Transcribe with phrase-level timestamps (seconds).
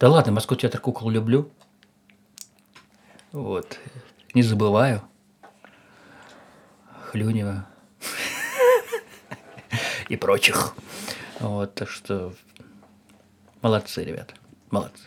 [0.00, 1.50] Да ладно, Москву театр кукол люблю.
[3.32, 3.78] Вот.
[4.32, 5.02] Не забываю.
[7.10, 7.66] Хлюнева.
[10.08, 10.74] И прочих.
[11.40, 12.32] Вот, так что
[13.60, 14.34] молодцы, ребята.
[14.70, 15.02] Молодцы.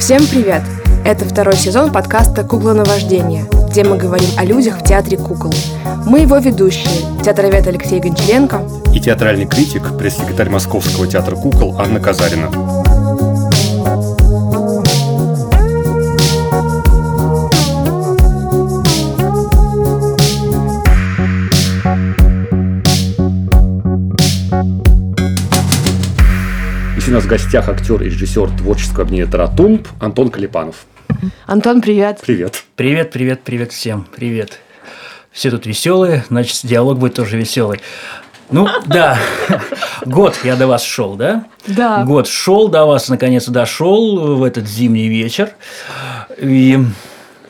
[0.00, 0.62] Всем привет!
[1.04, 5.52] Это второй сезон подкаста «Кукла наваждения», где мы говорим о людях в театре кукол.
[6.06, 8.62] Мы его ведущие, театровед Алексей Гончаренко
[8.92, 12.81] и театральный критик, пресс-секретарь Московского театра кукол Анна Казарина.
[27.32, 30.84] Гостях актер и режиссер творческого объединения Таратумб Антон Калипанов.
[31.46, 32.20] Антон, привет.
[32.20, 32.62] Привет.
[32.76, 34.06] Привет, привет, привет всем.
[34.14, 34.58] Привет.
[35.30, 37.80] Все тут веселые, значит, диалог будет тоже веселый.
[38.50, 39.18] Ну, да,
[40.04, 41.46] год я до вас шел, да?
[41.66, 42.04] Да.
[42.04, 45.52] Год шел до вас, наконец дошел в этот зимний вечер.
[46.36, 46.84] И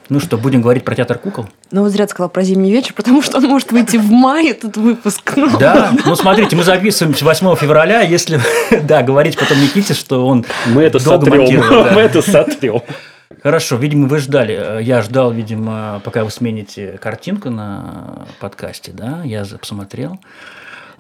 [0.08, 1.46] ну что, будем говорить про театр кукол?
[1.70, 4.76] Ну, вот зря сказала про зимний вечер, потому что он может выйти в мае, этот
[4.76, 5.32] выпуск.
[5.36, 5.58] Ну.
[5.58, 8.40] Да, ну смотрите, мы записываемся 8 февраля, если,
[8.82, 11.92] да, говорить потом Никите, что он Мы это сотрем, да.
[11.94, 12.82] мы это сотрем.
[13.42, 14.82] Хорошо, видимо, вы ждали.
[14.82, 20.20] Я ждал, видимо, пока вы смените картинку на подкасте, да, я посмотрел.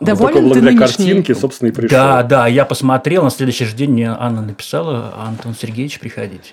[0.02, 1.96] Доволен Только благодаря картинке, собственно, и пришел.
[1.96, 6.50] Да, да, я посмотрел, на следующий же день мне Анна написала, Антон Сергеевич, приходите.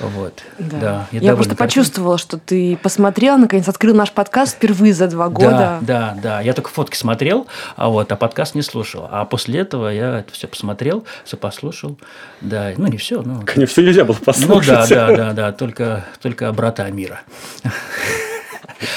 [0.00, 0.78] Вот, да.
[0.78, 1.66] да я я просто картинкой.
[1.66, 5.78] почувствовала, что ты посмотрел, наконец, открыл наш подкаст впервые за два года.
[5.80, 6.40] Да, да, да.
[6.40, 9.08] Я только фотки смотрел, а вот, а подкаст не слушал.
[9.10, 11.98] А после этого я это все посмотрел, все послушал.
[12.40, 13.42] Да, ну не все, ну.
[13.44, 14.68] Конечно, все нельзя было послушать.
[14.68, 17.20] Ну да, да, да, да, только, только брата мира.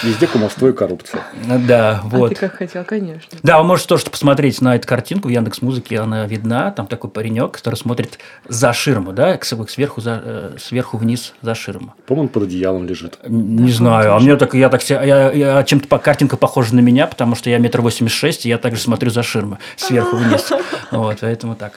[0.03, 1.23] Везде кумовство и коррупция.
[1.67, 2.31] Да, вот.
[2.31, 3.37] А ты как хотел, конечно.
[3.43, 6.71] Да, вы можете тоже посмотреть на эту картинку в Яндекс Музыке, она видна.
[6.71, 11.93] Там такой паренек, который смотрит за ширму, да, сверху, за, э, сверху вниз за ширму.
[12.05, 13.19] По-моему, он под одеялом лежит.
[13.27, 17.07] Не знаю, а мне так, я так, я, я чем-то по картинка похожа на меня,
[17.07, 20.51] потому что я метр восемьдесят шесть, и я также смотрю за ширму, сверху вниз.
[20.91, 21.73] Вот, поэтому так.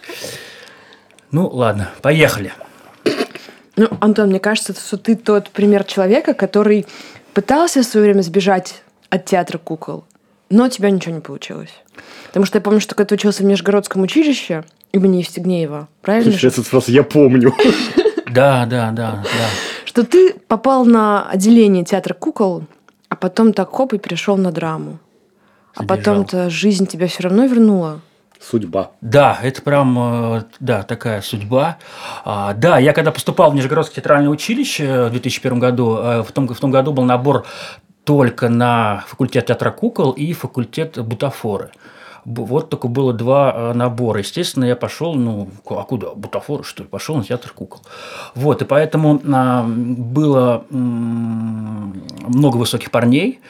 [1.31, 2.53] Ну, ладно, поехали.
[3.77, 6.87] Ну, Антон, мне кажется, что ты тот пример человека, который
[7.35, 10.05] пытался в свое время сбежать от театра кукол,
[10.51, 11.73] но у тебя ничего не получилось.
[12.29, 16.33] Потому что я помню, что когда ты учился в Нижегородском училище имени Евстигнеева, правильно?
[16.33, 17.55] Сейчас это просто я помню.
[18.33, 19.49] Да, да, да, да.
[19.85, 22.65] Что ты попал на отделение театра кукол,
[23.11, 25.01] а потом так хоп и перешел на драму.
[25.75, 28.01] А потом-то жизнь тебя все равно вернула
[28.43, 28.91] судьба.
[29.01, 31.79] Да, это прям, э, да, такая судьба.
[32.25, 36.49] А, да, я когда поступал в Нижегородское театральное училище в 2001 году, э, в том,
[36.49, 37.45] в том году был набор
[38.05, 41.71] только на факультет театра кукол и факультет бутафоры.
[42.25, 44.21] Вот только было два э, набора.
[44.21, 46.15] Естественно, я пошел, ну, а куда?
[46.15, 46.89] Бутафоры, что ли?
[46.89, 47.81] Пошел на театр кукол.
[48.35, 53.41] Вот, и поэтому было много высоких парней,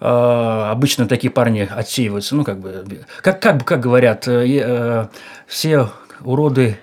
[0.00, 2.84] обычно такие парни отсеиваются, ну, как бы,
[3.20, 5.06] как, как, как говорят, э, э,
[5.46, 5.88] все
[6.20, 6.78] уроды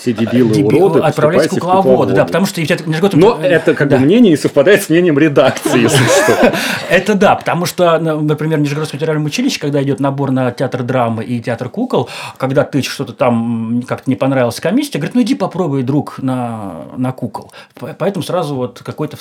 [0.00, 0.76] все дебилы, Деби...
[0.76, 3.14] уроды, отправлять кукловоды, да, потому что Нижегород...
[3.14, 3.96] Но это как да.
[3.96, 6.52] бы мнение не совпадает с мнением редакции, если что.
[6.88, 11.40] Это да, потому что, например, Нижегородское федеральное училище, когда идет набор на театр драмы и
[11.40, 16.18] театр кукол, когда ты что-то там как-то не понравилось комиссии, говорит, ну иди попробуй, друг,
[16.18, 17.52] на, на кукол.
[17.98, 19.16] Поэтому сразу вот какое-то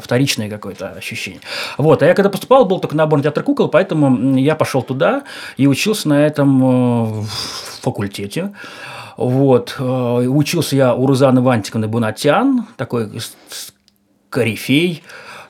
[0.00, 1.40] вторичное какое-то ощущение.
[1.76, 5.24] Вот, а я когда поступал, был только набор на театр кукол, поэтому я пошел туда
[5.56, 7.24] и учился на этом э,
[7.82, 8.52] факультете.
[9.20, 9.76] Вот.
[9.78, 13.10] Э, учился я у Рузаны Вантиковны Бунатян, такой
[14.30, 15.02] корифей,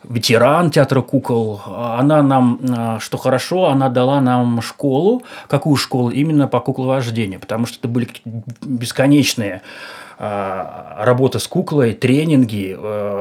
[0.03, 1.61] ветеран театра кукол.
[1.69, 5.23] Она нам, э, что хорошо, она дала нам школу.
[5.47, 6.11] Какую школу?
[6.11, 8.09] Именно по кукловождению, потому что это были
[8.61, 9.63] бесконечные
[10.19, 12.77] э, работа с куклой, тренинги.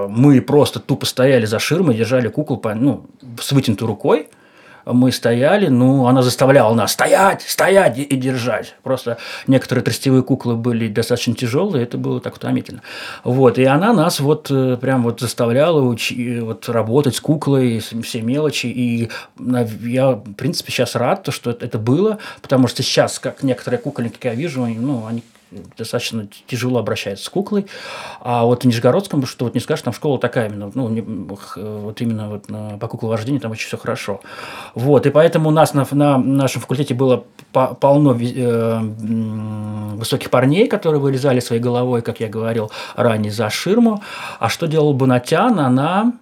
[0.10, 3.06] Мы просто тупо стояли за ширмой, держали куклу ну,
[3.40, 4.30] с вытянутой рукой–
[4.94, 8.76] мы стояли, ну, она заставляла нас стоять, стоять и, держать.
[8.84, 9.18] Просто
[9.48, 12.82] некоторые тростевые куклы были достаточно тяжелые, это было так утомительно.
[13.24, 18.22] Вот, и она нас вот э, прям вот заставляла учи, вот работать с куклой, все
[18.22, 19.10] мелочи, и
[19.84, 24.34] я, в принципе, сейчас рад, что это было, потому что сейчас, как некоторые кукольники я
[24.34, 25.24] вижу, ну, они
[25.78, 27.66] достаточно тяжело обращается с куклой.
[28.22, 32.02] А вот в Нижегородском, что вот не скажешь, там школа такая именно, ну, не, вот
[32.02, 34.22] именно вот на, по кукловождению там очень все хорошо.
[34.76, 38.80] Вот, и поэтому у нас на, на нашем факультете было полно э,
[39.96, 44.04] высоких парней, которые вырезали своей головой, как я говорил ранее, за ширму.
[44.40, 45.60] А что делал Бонатян?
[45.60, 46.14] Она,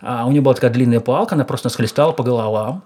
[0.00, 2.82] а, у нее была такая длинная палка, она просто нас хлестала по головам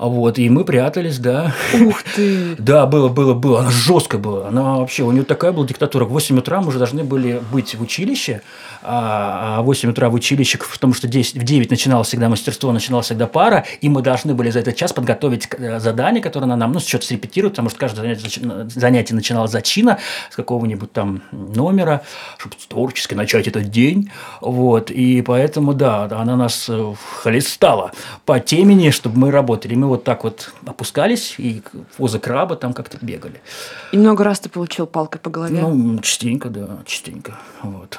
[0.00, 1.54] Вот, и мы прятались, да.
[1.78, 2.56] Ух ты!
[2.58, 3.60] Да, было, было, было.
[3.60, 4.48] Она жестко была.
[4.48, 6.06] Она вообще, у нее такая была диктатура.
[6.06, 8.40] В 8 утра мы уже должны были быть в училище,
[8.82, 13.06] а в 8 утра в училище, потому что 10, в 9 начиналось всегда мастерство, начиналась
[13.06, 16.72] всегда пара, и мы должны были за этот час подготовить э, задание, которое она нам,
[16.72, 19.98] ну, что-то срепетирует, потому что каждое занятие, занятие начиналось за чина,
[20.30, 22.02] с какого-нибудь там номера,
[22.38, 24.10] чтобы творчески начать этот день.
[24.40, 27.92] Вот, и поэтому, да, она нас э, хлестала
[28.24, 29.74] по темени, чтобы мы работали.
[29.74, 31.62] Мы вот так вот опускались и
[31.98, 33.40] возле краба там как-то бегали.
[33.92, 35.60] И много раз ты получил палкой по голове?
[35.60, 37.38] Ну, частенько, да, частенько.
[37.62, 37.98] Вот.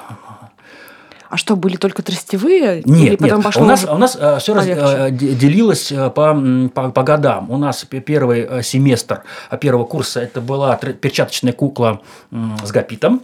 [1.32, 2.82] А что, были только тростевые?
[2.84, 3.44] Нет, Или потом нет.
[3.46, 6.38] пошло у нас, у нас э, все раз, э, де- делилось э, по,
[6.74, 7.50] по, по годам.
[7.50, 9.22] У нас первый семестр
[9.58, 13.22] первого курса это была перчаточная кукла с гапитом.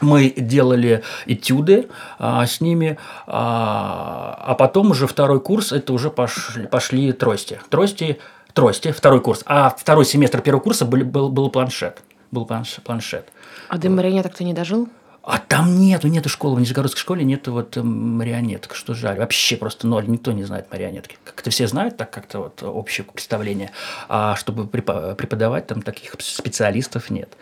[0.00, 1.88] Мы делали этюды
[2.20, 2.96] а, с ними,
[3.26, 7.58] а, а потом уже второй курс это уже пошли, пошли трости.
[7.70, 8.20] Трости,
[8.52, 9.42] трости, второй курс.
[9.46, 12.02] А второй семестр первого курса был, был, был планшет.
[12.30, 13.26] Был планш- планшет.
[13.68, 14.88] А до марионеток ты не дожил?
[15.22, 19.18] А там нету, нету школы, в Нижегородской школе нету вот э, марионеток, что жаль.
[19.18, 21.16] Вообще просто ноль, никто не знает марионетки.
[21.24, 23.70] Как-то все знают, так как-то вот общее представление.
[24.08, 27.32] А чтобы препо- преподавать, там таких специалистов нет.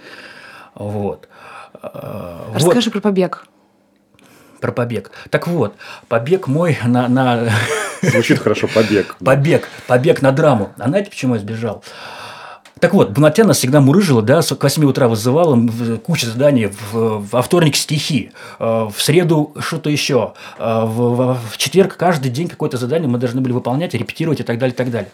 [0.74, 1.28] Вот.
[1.72, 3.46] А, вот Расскажи про побег.
[4.60, 5.10] про побег.
[5.30, 5.74] Так вот,
[6.08, 7.50] побег мой на, на
[8.02, 9.16] Звучит хорошо, побег.
[9.24, 10.72] побег, побег на драму.
[10.78, 11.82] А знаете, почему я сбежал?
[12.80, 15.58] Так вот, Бунатян нас всегда мурыжила, да, к 8 утра вызывала,
[15.98, 21.96] куча заданий, в, во вторник стихи, э, в среду что-то еще, э, в- в четверг
[21.98, 25.10] каждый день какое-то задание мы должны были выполнять, репетировать и так далее, и так далее.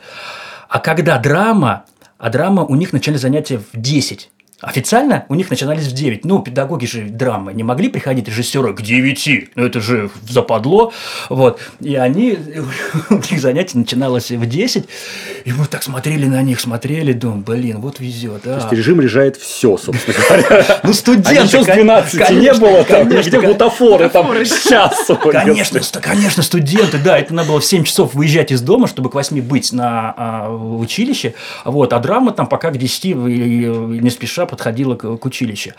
[0.69, 1.85] А когда драма,
[2.19, 4.31] а драма у них начали занятия в 10.
[4.63, 6.25] Официально у них начинались в 9.
[6.25, 9.51] Ну, педагоги же драмы не могли приходить, режиссеры, к 9.
[9.55, 10.95] Ну, это же западло.
[11.29, 11.61] Вот.
[11.81, 12.39] И они,
[13.11, 14.85] у них занятие начиналось в 10.
[15.45, 18.43] И мы так смотрели на них, смотрели, думаем, блин, вот везет.
[18.43, 20.81] То есть режим решает все, собственно говоря.
[20.83, 25.07] Ну, А студенты, ничего с кон- 12 не конечно, было там, где бутафоры там сейчас.
[25.33, 29.15] Конечно, конечно, студенты, да, это надо было в 7 часов выезжать из дома, чтобы к
[29.15, 31.35] 8 быть на а, училище,
[31.67, 33.67] вот, а драма там пока к 10 и- и
[34.01, 35.73] не спеша подходила к, к училищу.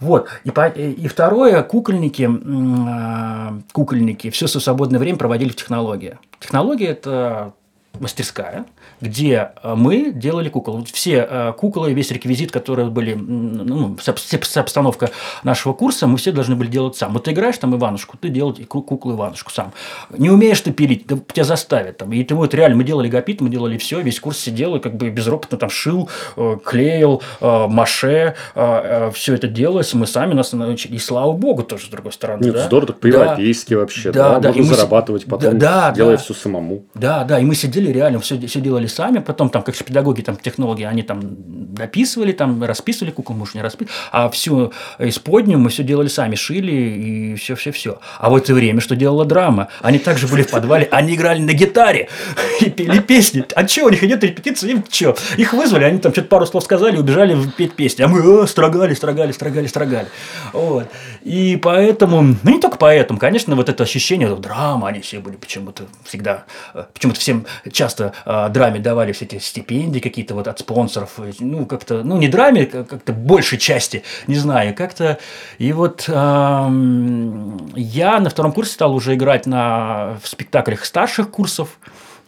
[0.00, 6.18] Вот, и, по- и второе, кукольники, а, кукольники все свое свободное время проводили в технологии.
[6.40, 7.52] Технология– это
[8.00, 8.64] мастерская,
[9.00, 10.84] где э, мы делали кукол.
[10.92, 15.10] Все э, куклы, весь реквизит, которые были, ну, вся, вся обстановка
[15.42, 17.12] нашего курса, мы все должны были делать сам.
[17.12, 18.30] Вот ты играешь там Иванушку, ты
[18.64, 19.72] ку- куклу Иванушку сам.
[20.16, 21.98] Не умеешь ты пилить, да тебя заставят.
[21.98, 22.12] Там.
[22.12, 24.96] И ты вот реально, мы делали гапит, мы делали все, весь курс сидел и как
[24.96, 30.94] бы безропотно там шил, э, клеил, маше, все это делалось, мы сами нас научили.
[30.96, 32.44] И слава богу тоже, с другой стороны.
[32.44, 32.66] Нет, да.
[32.66, 33.00] здорово, так Да.
[33.02, 34.12] по-европейски вообще.
[34.12, 36.22] Да, Да, да, Можно зарабатывать потом, Да, да, делая да.
[36.22, 36.84] все самому.
[36.94, 40.22] Да, да, и мы сидели реально, все, все делали сами, потом там, как же педагоги,
[40.22, 45.58] там, технологи, они там дописывали, там, расписывали куклу, мы уж не расписывали, а всю исподнюю
[45.58, 47.98] мы все делали сами, шили и все-все-все.
[48.18, 49.68] А в это время что делала драма?
[49.82, 52.08] Они также были в подвале, они играли на гитаре
[52.60, 53.44] и пели песни.
[53.54, 55.16] А что, у них идет репетиция, им что?
[55.36, 58.94] Их вызвали, они там что-то пару слов сказали, убежали петь песни, а мы «А, строгали,
[58.94, 60.08] строгали, строгали, строгали.
[60.52, 60.88] Вот.
[61.22, 65.36] И поэтому, ну не только поэтому, конечно, вот это ощущение, вот, драма, они все были
[65.36, 70.58] почему-то всегда, э, почему-то всем часто э, драме давали все эти стипендии какие-то вот от
[70.58, 75.18] спонсоров, э, ну как-то, ну не драме, как- как-то большей части, не знаю, как-то.
[75.58, 81.78] И вот эм, я на втором курсе стал уже играть на, в спектаклях старших курсов,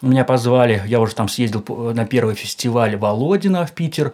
[0.01, 4.13] меня позвали, я уже там съездил на первый фестиваль Володина в Питер,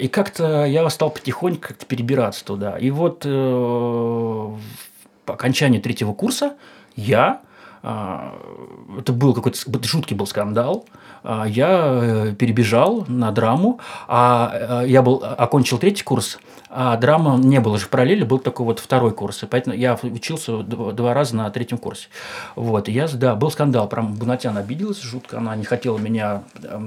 [0.00, 2.78] и как-то я стал потихоньку как-то перебираться туда.
[2.78, 4.50] И вот э,
[5.24, 6.54] по окончании третьего курса
[6.96, 7.40] я,
[7.82, 8.34] а,
[8.98, 10.86] это был какой-то жуткий был скандал,
[11.22, 16.38] а, я э, перебежал на драму, а э, я был окончил третий курс,
[16.76, 19.44] а драма не было же в параллели, был такой вот второй курс.
[19.44, 22.08] И поэтому я учился два, два раза на третьем курсе.
[22.56, 23.88] Вот, и я, да, был скандал.
[23.88, 25.38] Прям Бунатян обиделась жутко.
[25.38, 26.42] Она не хотела меня,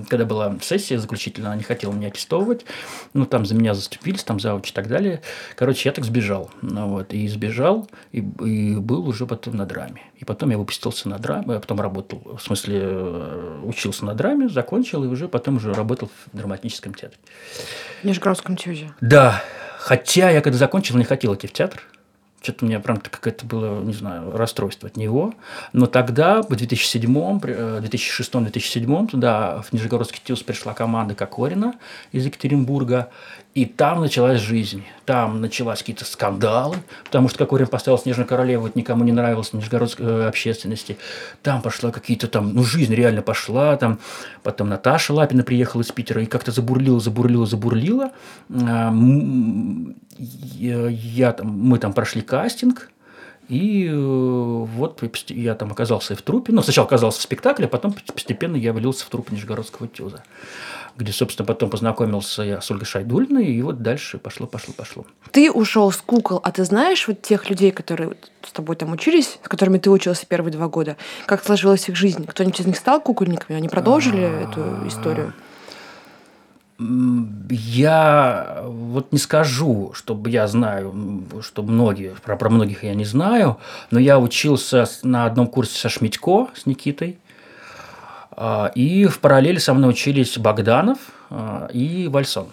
[0.09, 2.65] когда была сессия заключительная, она не хотела меня аттестовывать.
[3.13, 5.21] Ну, там за меня заступились, там завуч и так далее.
[5.55, 6.51] Короче, я так сбежал.
[6.61, 10.01] Ну, вот, и сбежал, и, и был уже потом на драме.
[10.17, 14.49] И потом я выпустился на драме, а потом работал, в смысле, э, учился на драме,
[14.49, 17.19] закончил, и уже потом уже работал в драматическом театре.
[18.01, 18.91] В Нижегородском тюзе.
[18.99, 19.41] Да,
[19.87, 21.81] хотя я когда закончил, не хотел идти в театр.
[22.41, 25.33] Что-то у меня прям какое-то было, не знаю, расстройство от него.
[25.71, 31.75] Но тогда, в 2007, при- э, 2006-2007, туда в Нижегородский ТЮЗ пришла команда Кокорина
[32.11, 33.09] из Екатеринбурга.
[33.57, 34.83] И там началась жизнь.
[35.03, 40.05] Там началась какие-то скандалы, потому что Кокорин поставил «Снежную королеву», это никому не нравилось, нижегородской
[40.05, 40.99] э, общественности.
[41.41, 43.75] Там пошла какие-то там, ну, жизнь реально пошла.
[43.75, 43.97] Там,
[44.43, 48.11] потом Наташа Лапина приехала из Питера и как-то забурлила, забурлила, забурлила.
[48.51, 48.93] А,
[50.19, 52.91] я, там, мы там прошли кастинг,
[53.49, 56.53] и э, вот я там оказался и в трупе.
[56.53, 60.21] Ну, сначала оказался в спектакле, а потом постепенно я влился в труппу Нижегородского тюза
[60.97, 65.05] где, собственно, потом познакомился я с Ольгой Шайдульной, и вот дальше пошло, пошло, пошло.
[65.31, 68.13] Ты ушел с кукол, а ты знаешь вот тех людей, которые
[68.43, 72.25] с тобой там учились, с которыми ты учился первые два года, как сложилась их жизнь?
[72.25, 73.57] Кто-нибудь из них стал кукольниками?
[73.57, 75.33] Они продолжили эту историю?
[76.79, 83.57] Я вот не скажу, чтобы я знаю, что многие, про, про многих я не знаю,
[83.89, 87.26] но я учился на одном курсе со Шмидько, с Никитой, а,
[88.75, 92.47] и в параллели со мной учились Богданов а, и Вальсон.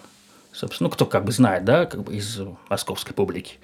[0.51, 2.39] Собственно, ну, кто как бы знает, да, как бы из
[2.69, 3.55] московской публики.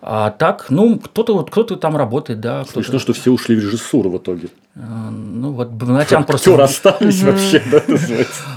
[0.00, 2.64] А так, ну, кто-то вот кто-то там работает, да.
[2.64, 4.48] Слышно, что все ушли в режиссуру в итоге.
[4.76, 6.50] А, ну, вот Бунатян просто...
[6.50, 7.82] Актеры остались вообще, да,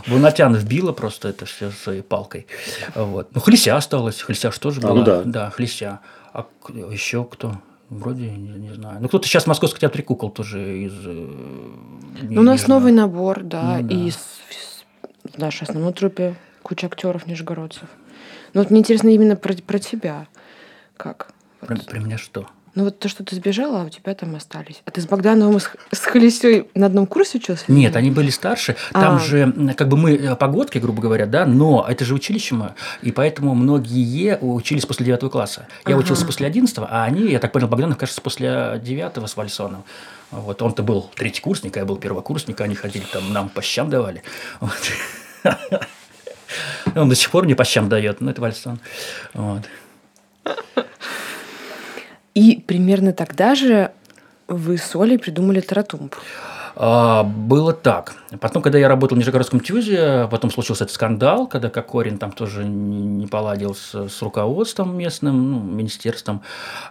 [0.08, 2.46] Бунатян вбила просто это все своей палкой.
[2.94, 3.30] Вот.
[3.34, 4.94] Ну, Хлися осталась, Хлися что же была?
[4.94, 5.24] ну да.
[5.26, 6.00] Да, Хлися.
[6.32, 6.46] А
[6.92, 7.58] еще кто?
[7.92, 9.00] Вроде не, не знаю.
[9.02, 10.94] Ну, кто-то сейчас в Московский театр кукол тоже из...
[11.06, 11.28] Э,
[12.22, 13.94] ну, у нас новый набор, да, ну, да.
[13.94, 17.90] и в нашей основной трупе куча актеров нижегородцев.
[18.54, 20.28] Ну, вот мне интересно именно про, про тебя.
[20.96, 21.34] Как?
[21.60, 21.86] Про, вот.
[21.86, 22.48] про меня что?
[22.74, 24.82] Ну вот то, что ты сбежала, а у тебя там остались.
[24.86, 27.66] А ты с Богдановым и с, с Холесей на одном курсе учился?
[27.68, 28.78] Нет, они были старше.
[28.94, 29.20] Там а.
[29.20, 33.12] же, как бы мы э, погодки, грубо говоря, да, но это же училище мы, и
[33.12, 35.68] поэтому многие учились после девятого класса.
[35.86, 36.04] Я ага.
[36.04, 39.84] учился после одиннадцатого, а они, я так понял, Богданов, кажется, после девятого с Вальсоном.
[40.32, 43.90] Вот он-то был третий курсник, а я был первокурсник, они ходили там, нам по щам
[43.90, 44.24] давали.
[44.62, 44.72] Вот.
[46.96, 48.80] Он до сих пор мне по щам дает, но это Вальсон.
[49.34, 49.64] Вот.
[52.34, 53.92] И примерно тогда же
[54.48, 56.16] вы с Олей придумали Таратумб.
[56.76, 58.16] А, было так.
[58.40, 62.64] Потом, когда я работал в Нижегородском ТЮЗе, потом случился этот скандал, когда Кокорин там тоже
[62.64, 66.42] не поладил с, с руководством местным, ну, министерством.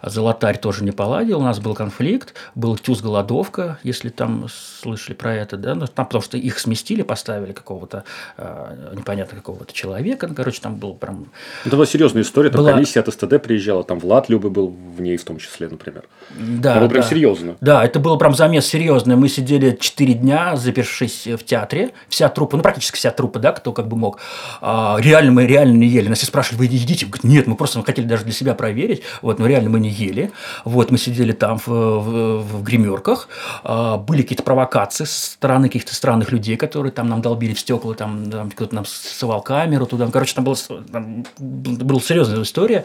[0.03, 5.35] Золотарь тоже не поладил, у нас был конфликт, был ТЮЗ голодовка, если там слышали про
[5.35, 8.05] это, да, ну, там, потому что их сместили, поставили какого-то
[8.37, 11.27] э, непонятно какого-то человека, ну, короче, там был прям...
[11.65, 12.73] Это была серьезная история, там была...
[12.73, 16.05] комиссия от СТД приезжала, там Влад Любы был в ней в том числе, например.
[16.39, 16.95] Да, это было да.
[16.95, 17.57] прям серьезно.
[17.61, 22.57] Да, это было прям замес серьезный, мы сидели четыре дня, запершись в театре, вся труппа,
[22.57, 24.19] ну, практически вся труппа, да, кто как бы мог,
[24.61, 26.09] а, реально мы реально не ели.
[26.09, 27.07] Нас все спрашивали, вы едите?
[27.23, 30.33] Нет, мы просто хотели даже для себя проверить, вот, но реально мы не ели.
[30.65, 33.29] Вот, мы сидели там в, в, в гримерках,
[33.63, 37.95] а, были какие-то провокации со стороны каких-то странных людей, которые там нам долбили в стекла,
[37.95, 40.09] там, там кто-то нам ссывал камеру туда.
[40.11, 40.57] Короче, там, было,
[40.93, 42.85] там была серьезная история,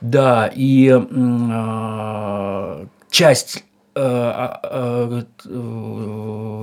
[0.00, 0.88] да, и
[3.10, 3.75] часть а, э,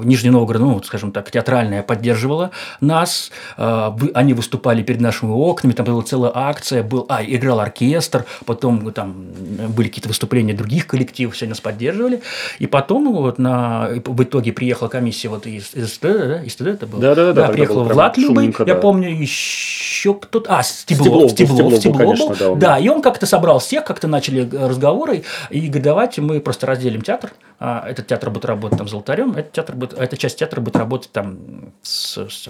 [0.03, 3.31] Нижний Новгород, ну, скажем так, театральная поддерживала нас.
[3.57, 8.91] Э, они выступали перед нашими окнами, там была целая акция, был, а, играл оркестр, потом
[8.91, 9.27] там
[9.69, 12.21] были какие-то выступления других коллективов, все нас поддерживали.
[12.59, 16.43] И потом вот на, в итоге приехала комиссия вот из, из СТД, да?
[16.43, 17.01] Из СТД это было?
[17.01, 17.47] Да, да, да.
[17.47, 22.55] да приехал Влад Любый, я помню, еще кто-то, а, Стеблов, Стеблов, Стеблов, Стеблов, был, конечно,
[22.55, 26.67] да, да, и он как-то собрал всех, как-то начали разговоры, и говорит, давайте мы просто
[26.67, 30.39] разделим театр, театр, а этот театр будет работать там золотарем, этот театр будет, эта часть
[30.39, 32.49] театра будет работать там с, с,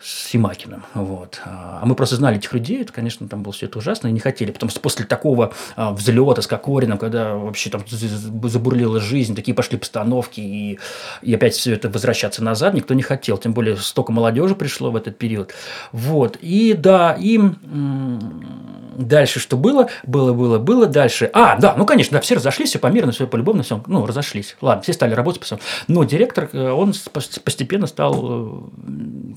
[0.00, 0.84] с Симакиным.
[0.94, 1.40] Вот.
[1.44, 4.20] А мы просто знали этих людей, это, конечно, там было все это ужасно, и не
[4.20, 9.54] хотели, потому что после такого а, взлета с Кокорином, когда вообще там забурлила жизнь, такие
[9.54, 10.78] пошли постановки, и,
[11.22, 14.96] и опять все это возвращаться назад, никто не хотел, тем более столько молодежи пришло в
[14.96, 15.52] этот период.
[15.92, 16.38] Вот.
[16.40, 17.58] И да, им
[19.00, 19.88] Дальше что было?
[20.04, 20.86] Было, было, было.
[20.86, 21.30] Дальше.
[21.32, 24.56] А, да, ну, конечно, да, все разошлись, все помирно, все полюбовно, все, ну, разошлись.
[24.60, 25.48] Ладно, все стали работать.
[25.48, 28.60] По Но директор, э, он постепенно стал э,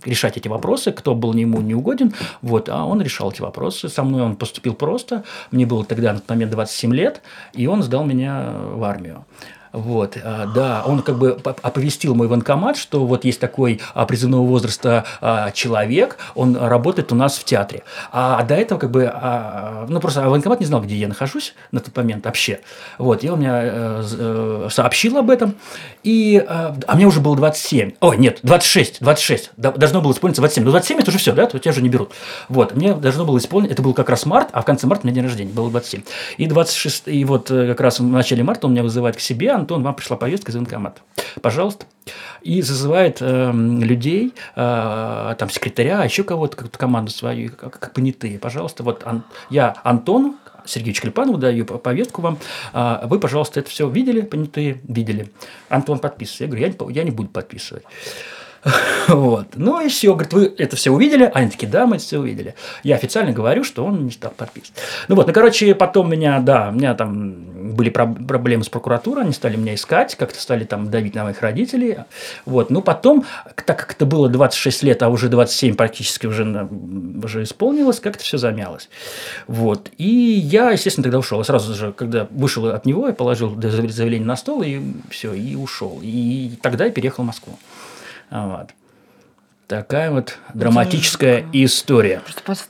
[0.04, 3.88] решать эти вопросы, кто был ему не угоден, вот, а он решал эти вопросы.
[3.88, 5.24] Со мной он поступил просто.
[5.52, 7.22] Мне было тогда на тот момент 27 лет,
[7.54, 9.26] и он сдал меня в армию.
[9.74, 14.46] Вот, а, да, он как бы оповестил мой военкомат, что вот есть такой а, призывного
[14.46, 17.82] возраста а, человек, он работает у нас в театре.
[18.12, 19.12] А до этого как бы,
[19.90, 22.60] ну просто военкомат не знал, где я нахожусь на тот момент вообще.
[23.00, 25.56] Вот, мне э, э, сообщил об этом,
[26.04, 30.72] и, а мне уже было 27, ой, нет, 26, 26, должно было исполниться 27, но
[30.72, 32.12] 27 это уже все, да, то тебя уже не берут.
[32.48, 35.08] Вот, мне должно было исполнить, это был как раз март, а в конце марта у
[35.08, 36.04] меня день рождения, было 27.
[36.38, 39.63] И 26, и вот э, как раз в начале марта он меня вызывает к себе,
[39.64, 41.02] Антон, вам пришла повестка из военкомата.
[41.42, 41.86] Пожалуйста.
[42.42, 47.94] И зазывает э, людей, э, там, секретаря, а еще кого-то, как команду свою, как, как
[47.94, 48.40] понятые.
[48.40, 52.38] Пожалуйста, вот ан, я Антону, Сергеевич Клепанову даю повестку вам.
[52.74, 54.82] А, вы, пожалуйста, это все видели, понятые?
[54.84, 55.32] Видели.
[55.70, 56.42] Антон подписывает.
[56.42, 57.84] Я говорю, я не, я не буду подписывать.
[59.08, 59.48] Вот.
[59.56, 60.14] Ну и все.
[60.14, 61.30] Говорит, вы это все увидели?
[61.34, 62.56] Они такие, да, мы все увидели.
[62.84, 64.80] Я официально говорю, что он не стал подписывать.
[65.08, 69.34] Ну вот, ну, короче, потом меня, да, у меня там были проблемы с прокуратурой, они
[69.34, 71.98] стали меня искать, как-то стали там давить на моих родителей.
[72.46, 72.70] Вот.
[72.70, 73.26] Ну, потом,
[73.66, 76.68] так как это было 26 лет, а уже 27 практически уже,
[77.24, 78.90] уже исполнилось, как-то все замялось.
[79.48, 79.90] Вот.
[79.98, 81.44] И я, естественно, тогда ушел.
[81.44, 84.80] сразу же, когда вышел от него, я положил заявление на стол, и
[85.10, 86.00] все, и ушел.
[86.02, 87.58] И тогда я переехал в Москву.
[88.34, 88.72] Вот.
[89.68, 91.50] Такая вот драматическая Жалко.
[91.54, 92.22] история.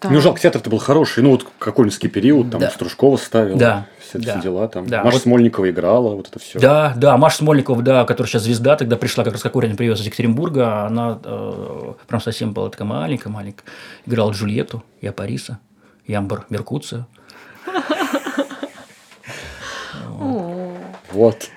[0.03, 1.23] Ну, жалко, театр-то был хороший.
[1.23, 2.69] Ну, вот Кокольнский период, там да.
[2.69, 3.57] Стружкова ставила.
[3.57, 3.87] Да.
[3.99, 4.33] Все, да.
[4.33, 4.85] все дела там.
[4.87, 5.03] Да.
[5.03, 5.23] Маша вот...
[5.23, 6.59] Смольникова играла, вот это все.
[6.59, 10.05] Да, да, Маша Смольникова, да, которая сейчас звезда, тогда пришла, как раз Кокорин привез из
[10.05, 13.65] Екатеринбурга, она э, прям совсем была такая маленькая-маленькая.
[14.05, 15.59] Играла Джульетту, я Париса,
[16.05, 17.07] Ямбар Меркуцию.
[21.11, 21.49] Вот.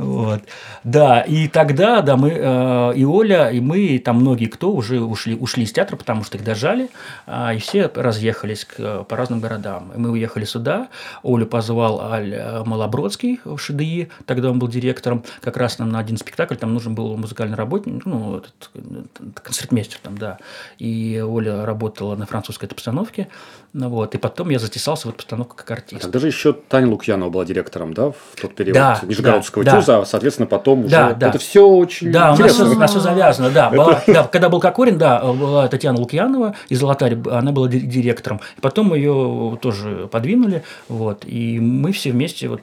[0.00, 0.42] Вот.
[0.84, 5.00] Да, и тогда, да, мы, э, и Оля, и мы, и там многие кто уже
[5.00, 6.90] ушли, ушли из театра, потому что их дожали,
[7.26, 9.92] э, и все разъехались к, по разным городам.
[9.94, 10.88] И мы уехали сюда,
[11.24, 15.98] Олю позвал Аль э, Малобродский в ШДИ, тогда он был директором, как раз нам на
[15.98, 20.38] один спектакль, там нужен был музыкальный работник, ну, этот, этот концертмейстер там, да.
[20.78, 23.28] И Оля работала на французской постановке,
[23.76, 26.00] ну, вот, и потом я затесался в эту постановку как артист.
[26.00, 29.72] А тогда же еще Таня Лукьянова была директором, да, в тот период да, Нижегородского да,
[29.76, 30.04] ТЮЗа, да.
[30.06, 30.90] соответственно, потом уже...
[30.90, 31.28] Да, да.
[31.28, 32.64] Это все очень Да, интересно.
[32.64, 33.68] у нас, у нас все завязано, да.
[33.68, 34.24] Была, да.
[34.24, 38.40] Когда был Кокорин, да, была Татьяна Лукьянова из Золотарь, она была директором.
[38.56, 42.62] И потом ее тоже подвинули, вот, и мы все вместе вот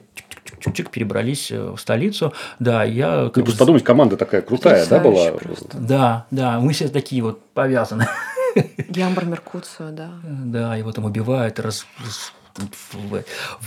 [0.58, 2.32] чуть-чуть перебрались э, в столицу.
[2.58, 3.30] Да, я...
[3.34, 5.30] Ну, просто подумать, команда такая крутая, да, была?
[5.30, 5.78] Просто.
[5.78, 8.08] Да, да, мы все такие вот повязаны.
[8.88, 10.12] Ямбар Меркуцио, да.
[10.24, 11.86] Да, его там убивают, раз,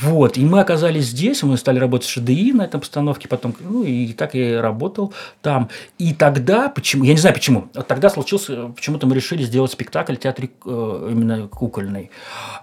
[0.01, 3.83] вот, и мы оказались здесь, мы стали работать в ШДИ на этом постановке, потом, ну,
[3.83, 5.69] и так я работал там.
[5.97, 10.19] И тогда, почему, я не знаю почему, тогда случился, почему-то мы решили сделать спектакль в
[10.19, 12.11] театре э, именно кукольный.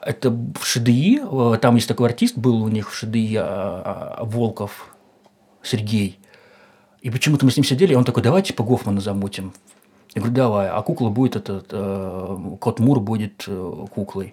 [0.00, 4.94] Это в ШДИ, э, там есть такой артист, был у них в ШДИ э, Волков
[5.62, 6.18] Сергей.
[7.02, 9.52] И почему-то мы с ним сидели, и он такой, давайте типа Гофмана замутим
[10.14, 14.32] я говорю, давай, а кукла будет этот, э, Кот Мур будет э, куклой.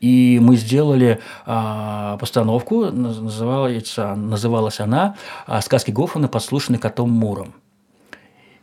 [0.00, 5.16] И мы сделали э, постановку, называется, называлась она
[5.62, 7.54] «Сказки Гофмана, подслушанные котом Муром».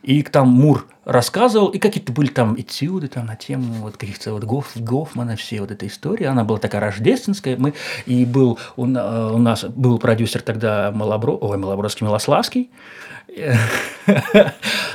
[0.03, 4.43] И там Мур рассказывал, и какие-то были там этюды там, на тему вот каких-то вот
[4.43, 6.27] Гоф, Гофмана, все вот эта история.
[6.27, 7.57] Она была такая рождественская.
[7.57, 7.73] Мы,
[8.05, 12.69] и был у, у нас был продюсер тогда Малобро, ой, Малобродский Милославский,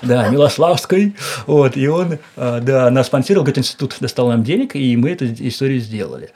[0.02, 1.14] да, Милославской.
[1.46, 5.26] Вот, и он, а, да, нас спонсировал, говорит, институт достал нам денег, и мы эту
[5.26, 6.30] историю сделали.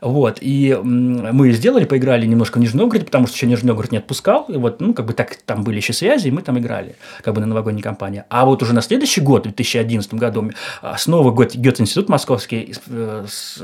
[0.00, 3.98] Вот, и мы сделали, поиграли немножко в Нижний Новгород, потому что еще Нижний Новгород не
[3.98, 6.96] отпускал, и вот, ну, как бы так, там были еще связи, и мы там играли,
[7.22, 8.24] как бы на новогодней кампании.
[8.28, 10.50] А вот уже на следующий год, в 2011 году,
[10.82, 13.62] а, снова Гёте-институт московский э, с,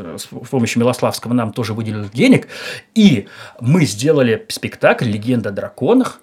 [0.51, 2.49] помощью Милославского нам тоже выделил денег,
[2.95, 3.27] и
[3.61, 6.21] мы сделали спектакль «Легенда о драконах»,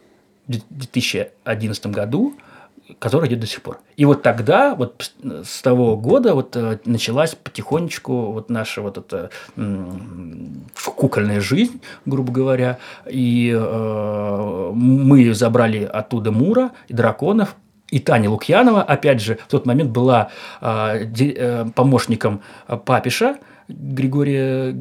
[0.47, 2.35] в 2011 году,
[2.99, 3.79] который идет до сих пор.
[3.97, 5.11] И вот тогда, вот
[5.43, 9.29] с того года вот э, началась потихонечку вот наша вот эта
[10.95, 17.55] кукольная жизнь, грубо говоря, и э, мы забрали оттуда Мура и драконов,
[17.89, 20.29] и Таня Лукьянова, опять же, в тот момент была
[20.61, 22.41] э, э, помощником
[22.85, 23.37] Папиша,
[23.69, 24.73] Григория,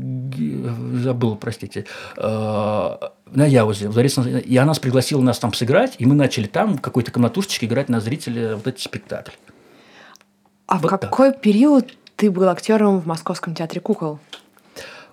[1.03, 6.07] забыл, простите, э, на Яузе, в Дворец, и она нас пригласила нас там сыграть, и
[6.07, 9.35] мы начали там в какой-то комнатушечке играть на зрителя вот эти спектакли.
[10.67, 11.41] А вот в какой так.
[11.41, 14.19] период ты был актером в Московском театре кукол?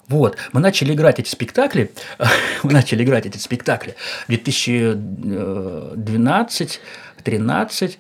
[0.08, 1.92] Вот, мы начали играть эти спектакли,
[2.64, 6.82] мы начали играть эти спектакли в 2012
[7.24, 8.00] 13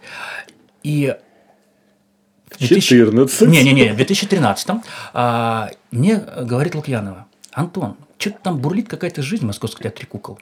[0.83, 1.15] и
[2.57, 3.49] 14.
[3.49, 4.69] Не-не-не, в 2013
[5.13, 10.39] а, мне говорит Лукьянова, Антон, что-то там бурлит какая-то жизнь в Московском театре кукол.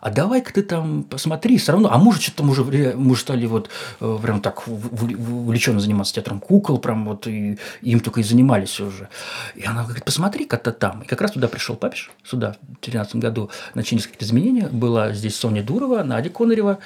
[0.00, 3.46] А давай-ка ты там посмотри, все равно, а может, что-то там уже, мы уже стали
[3.46, 3.68] вот
[4.00, 8.78] э, прям так увлеченно заниматься театром кукол, прям вот, и, и им только и занимались
[8.80, 9.08] уже.
[9.56, 11.02] И она говорит, посмотри как-то там.
[11.02, 14.68] И как раз туда пришел Папиш, сюда, в 2013 году, начались какие-то изменения.
[14.68, 16.78] Была здесь Соня Дурова, Надя Конарева.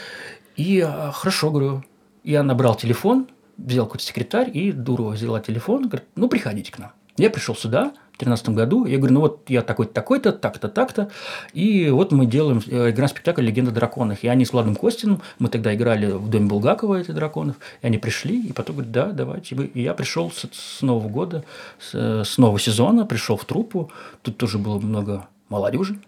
[0.57, 1.85] И а, хорошо, говорю,
[2.25, 6.93] я набрал телефон, взял какой-то секретарь, и Дурова взяла телефон, говорит, ну, приходите к нам.
[7.17, 8.87] Я пришел сюда, 2013 году.
[8.87, 11.11] Я говорю, ну вот я такой-то, такой-то, так-то, так-то.
[11.53, 14.23] И вот мы делаем, э, играем спектакль «Легенда драконов».
[14.23, 17.99] И они с Владом Костиным, мы тогда играли в доме Булгакова, эти драконов, и они
[17.99, 19.55] пришли, и потом говорят, да, давайте.
[19.55, 19.67] вы».
[19.67, 21.45] И я пришел с, с Нового года,
[21.79, 23.91] с, э, с нового сезона, пришел в труппу.
[24.23, 25.99] Тут тоже было много молодежи.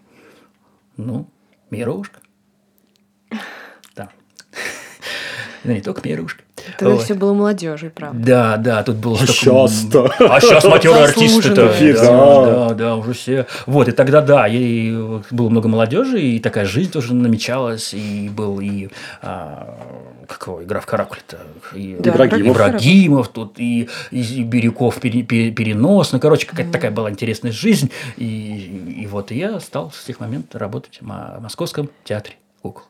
[0.97, 1.27] Ну,
[1.69, 2.19] Мирошка.
[5.65, 5.71] Да.
[5.71, 6.43] Да не только Мирошка.
[6.77, 7.03] Тогда Вот.
[7.03, 8.19] все было молодежью, правда.
[8.25, 10.11] Да, да, тут было А щас-то.
[10.19, 11.73] А сейчас матерые артисты-то.
[11.93, 13.45] Да, да, да, уже все.
[13.65, 14.91] Вот, и тогда, да, и
[15.31, 18.89] было много молодежи, и такая жизнь тоже намечалась, и был и
[19.21, 19.77] а,
[20.27, 21.39] какого, игра в каракуле-то.
[21.75, 22.55] И, Да, Ибрагимов.
[22.55, 26.11] Ибрагимов тут, и, и, и Бирюков пере- пере- перенос.
[26.13, 27.91] Ну, короче, какая-то такая была интересная жизнь.
[28.17, 32.83] И, и вот я стал с тех моментов работать в Мо- Московском театре кукол.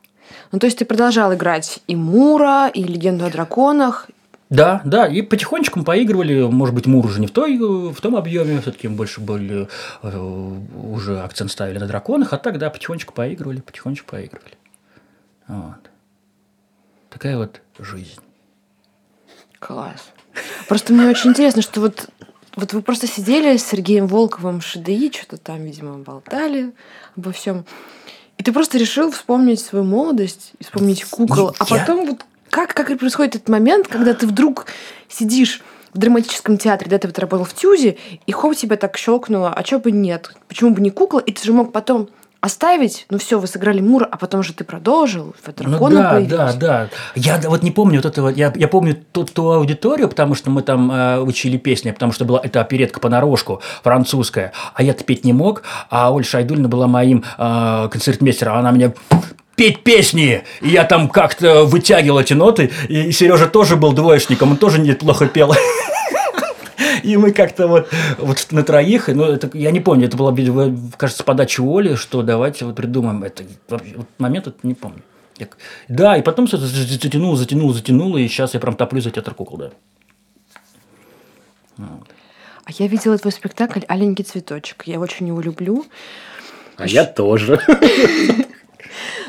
[0.51, 4.07] Ну, то есть ты продолжал играть и Мура, и Легенду о драконах.
[4.49, 8.15] Да, да, и потихонечку мы поигрывали, может быть, Мур уже не в, той, в том
[8.15, 9.67] объеме, все-таки больше были,
[10.03, 14.53] э, уже акцент ставили на драконах, а так, да, потихонечку поигрывали, потихонечку поигрывали.
[15.47, 15.89] Вот.
[17.09, 18.21] Такая вот жизнь.
[19.59, 20.11] Класс.
[20.67, 22.07] Просто мне очень интересно, что вот,
[22.55, 26.73] вот вы просто сидели с Сергеем Волковым в ШДИ, что-то там, видимо, болтали
[27.17, 27.65] обо всем.
[28.37, 31.55] И ты просто решил вспомнить свою молодость, вспомнить кукол.
[31.59, 34.65] А Я- потом вот как, как происходит этот момент, когда ты вдруг
[35.09, 35.61] сидишь
[35.93, 39.79] в драматическом театре, этого ты работал в ТЮЗе, и хоп, тебя так щелкнуло, а чё
[39.79, 40.31] бы нет?
[40.47, 41.19] Почему бы не кукла?
[41.19, 42.09] И ты же мог потом
[42.45, 46.09] оставить, ну все, вы сыграли Мура, а потом же ты продолжил, в Ну дракона да,
[46.11, 46.31] появились.
[46.31, 46.89] да, да.
[47.15, 48.29] Я вот не помню вот этого.
[48.29, 52.23] Я, я помню ту, ту аудиторию, потому что мы там э, учили песни, потому что
[52.23, 57.23] была это оперетка понарошку французская, а я-то петь не мог, а Оля Шайдульна была моим
[57.37, 58.93] э, концертмейстером, она меня
[59.55, 60.43] петь песни.
[60.61, 62.71] И я там как-то вытягивал эти ноты.
[62.89, 65.55] И, Сережа тоже был двоечником, он тоже неплохо пел.
[67.05, 67.87] И мы как-то вот,
[68.17, 70.35] вот на троих, ну, это, я не помню, это была,
[70.97, 73.43] кажется, подача Оли, что давайте вот придумаем это.
[73.69, 75.01] Вот момент это не помню.
[75.37, 75.47] Я-
[75.87, 79.33] Да, и потом все это затянуло, затянуло, затянуло, и сейчас я прям топлю за театр
[79.35, 79.71] кукол, да.
[81.77, 84.83] А я видела твой спектакль «Аленький цветочек».
[84.87, 85.85] Я очень его люблю.
[86.77, 87.59] А я тоже.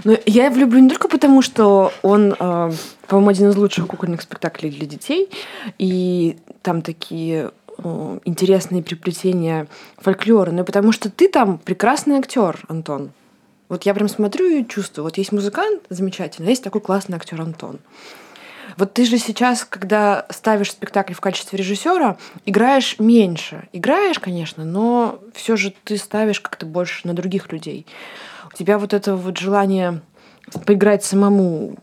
[0.04, 2.72] Но я его люблю не только потому, что он, э,
[3.08, 5.28] по-моему, один из лучших кукольных спектаклей для детей.
[5.78, 7.50] И там такие
[8.24, 13.10] интересные приплетения фольклора, но и потому что ты там прекрасный актер, Антон.
[13.68, 15.04] Вот я прям смотрю и чувствую.
[15.04, 17.80] Вот есть музыкант замечательный, а есть такой классный актер Антон.
[18.76, 23.68] Вот ты же сейчас, когда ставишь спектакль в качестве режиссера, играешь меньше.
[23.72, 27.86] Играешь, конечно, но все же ты ставишь как-то больше на других людей.
[28.52, 30.00] У тебя вот это вот желание
[30.64, 31.76] поиграть самому,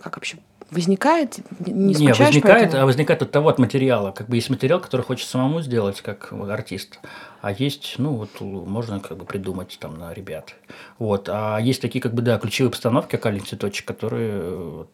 [0.00, 0.38] как вообще
[0.74, 1.38] возникает?
[1.66, 2.82] Не Не, возникает, этому?
[2.82, 4.10] а возникает от того, от материала.
[4.10, 7.00] Как бы есть материал, который хочет самому сделать, как артист.
[7.40, 10.54] А есть, ну, вот можно как бы придумать там на ребят.
[10.98, 11.28] Вот.
[11.30, 14.84] А есть такие, как бы, да, ключевые постановки, как «Аленький цветочек», которые э,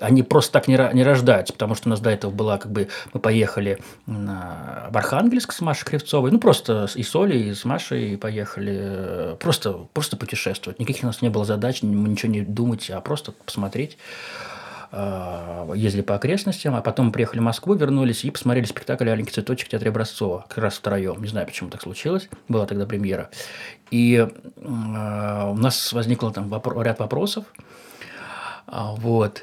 [0.00, 2.88] они просто так не, не рождаются, потому что у нас до этого была, как бы,
[3.12, 7.64] мы поехали на, в Архангельск с Машей Кривцовой, ну, просто и с Олей, и с
[7.64, 10.78] Машей поехали, э, просто, просто путешествовать.
[10.78, 13.96] Никаких у нас не было задач, мы ничего не думать, а просто посмотреть.
[14.92, 19.68] А, Ездили по окрестностям, а потом приехали в Москву, вернулись и посмотрели спектакль «Аленький цветочек»
[19.68, 21.20] в театре Образцова, как раз втроем.
[21.22, 23.30] Не знаю, почему так случилось, была тогда премьера.
[23.90, 27.44] И э, у нас возникло там ряд вопросов,
[28.66, 29.42] а, Вот.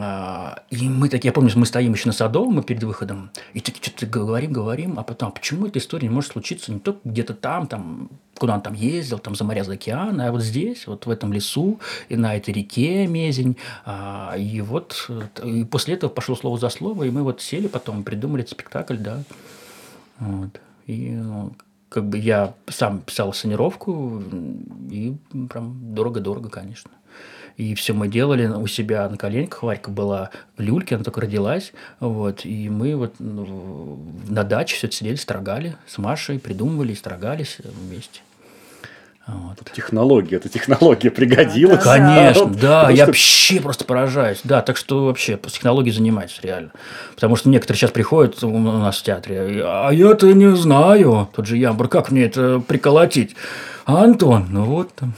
[0.00, 3.60] А, И мы такие, я помню, мы стоим еще на Садовом, мы перед выходом, и
[3.60, 7.00] такие что-то говорим, говорим, а потом, а почему эта история не может случиться не только
[7.04, 10.86] где-то там, там, куда он там ездил, там за моря, за океан, а вот здесь,
[10.86, 13.56] вот в этом лесу, и на этой реке Мезень.
[13.84, 15.10] А, И вот
[15.44, 19.22] и после этого пошло слово за слово, и мы вот сели потом, придумали спектакль, да.
[20.18, 20.60] Вот.
[20.86, 21.52] И ну,
[21.88, 24.22] как бы я сам писал сценировку,
[24.90, 25.16] и
[25.50, 26.90] прям дорого-дорого, конечно.
[27.56, 29.62] И все мы делали у себя на коленках.
[29.62, 31.72] Варька была в люльке, она только родилась.
[32.00, 32.44] Вот.
[32.44, 37.58] И мы вот ну, на даче все это сидели, строгали с Машей, придумывали, и строгались
[37.64, 38.20] вместе.
[39.26, 39.58] Вот.
[39.74, 41.82] Технология, эта технология пригодилась.
[41.82, 44.40] Да, Конечно, да, просто я вообще просто поражаюсь.
[44.44, 46.70] Да, так что вообще по технологии занимаюсь реально.
[47.16, 51.28] Потому что некоторые сейчас приходят у нас в театре, а я-то не знаю.
[51.34, 53.34] Тот же Ямбур, как мне это приколотить?
[53.84, 55.14] А Антон, ну вот там.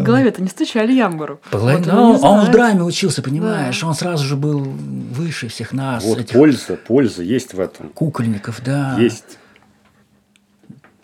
[0.00, 1.40] По голове-то не стучали ямбуру.
[1.50, 3.82] Половина- Вот Ну, он а он в драме учился, понимаешь?
[3.84, 6.04] Он сразу же был выше всех нас.
[6.04, 7.88] Вот этих польза, польза есть в этом.
[7.90, 8.96] кукольников, да.
[8.98, 9.38] Есть.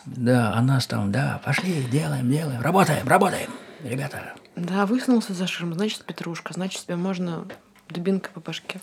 [0.07, 3.51] Да, а нас там, да, пошли, делаем, делаем, работаем, работаем,
[3.83, 4.35] ребята.
[4.55, 7.45] Да, высунулся за ширму, значит, петрушка, значит, тебя можно
[7.91, 8.81] дубинкой по башке.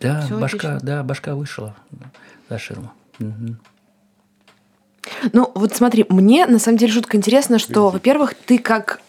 [0.00, 0.80] Да, Всё башка, отлично.
[0.82, 1.74] да, башка вышла
[2.50, 2.92] за ширму.
[3.18, 3.58] Мгм.
[5.32, 9.00] Ну, вот смотри, мне на самом деле жутко интересно, что, во-первых, ты как,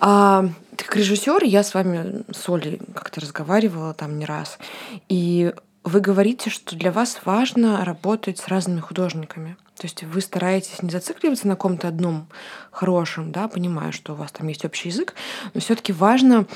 [0.00, 0.46] а,
[0.76, 4.58] ты как режиссер, я с вами с Олей как-то разговаривала там не раз,
[5.08, 5.52] и
[5.84, 9.56] вы говорите, что для вас важно работать с разными художниками.
[9.76, 12.28] То есть вы стараетесь не зацикливаться на каком-то одном
[12.70, 15.14] хорошем, да, понимая, что у вас там есть общий язык,
[15.52, 16.46] но все-таки важно,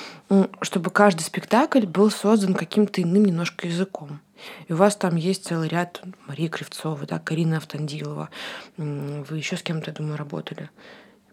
[0.62, 4.20] чтобы каждый спектакль был создан каким-то иным немножко языком.
[4.68, 8.28] И у вас там есть целый ряд Марии Кривцова, да, Карина Автандилова.
[8.76, 10.70] Вы еще с кем-то, я думаю, работали.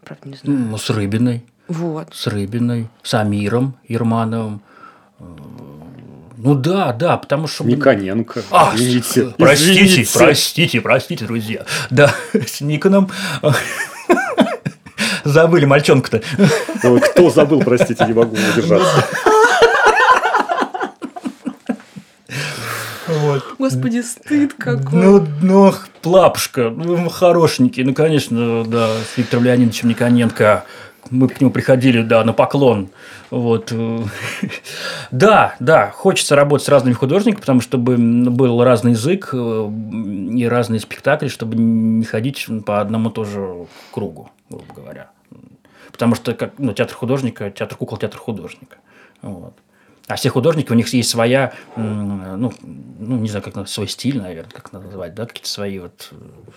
[0.03, 0.59] Правда, не знаю.
[0.59, 1.45] Ну, с Рыбиной.
[1.67, 2.13] Вот.
[2.13, 4.61] с Рыбиной, с Амиром Ермановым.
[5.19, 5.23] Э,
[6.37, 7.63] Ну да, да, потому что...
[7.63, 8.43] Никоненко.
[8.51, 9.33] А, извините.
[9.37, 10.11] простите, извините.
[10.13, 11.65] простите, простите, друзья.
[11.89, 13.09] Да, с Никоном
[15.23, 16.21] забыли мальчонку-то.
[16.83, 19.05] Ой, Кто забыл, простите, не могу удержаться.
[23.25, 23.43] Вот.
[23.57, 25.01] Господи, стыд какой.
[25.01, 30.65] Ну, ну, лапушка, ну, хорошенький, ну, конечно, да, с Виктором Леонидовичем Никоненко.
[31.11, 32.89] Мы к нему приходили, да, на поклон.
[33.29, 33.73] Вот.
[35.11, 39.69] Да, да, хочется работать с разными художниками, потому что чтобы был разный язык э,
[40.35, 45.09] и разные спектакли, чтобы не ходить по одному тоже кругу, грубо говоря.
[45.91, 48.77] Потому что как, ну, театр художника, театр кукол, театр художника.
[49.21, 49.53] Вот.
[50.07, 52.53] А все художники, у них есть своя, ну,
[52.99, 56.11] ну не знаю, как свой стиль, наверное, как надо назвать, да, какие-то свои вот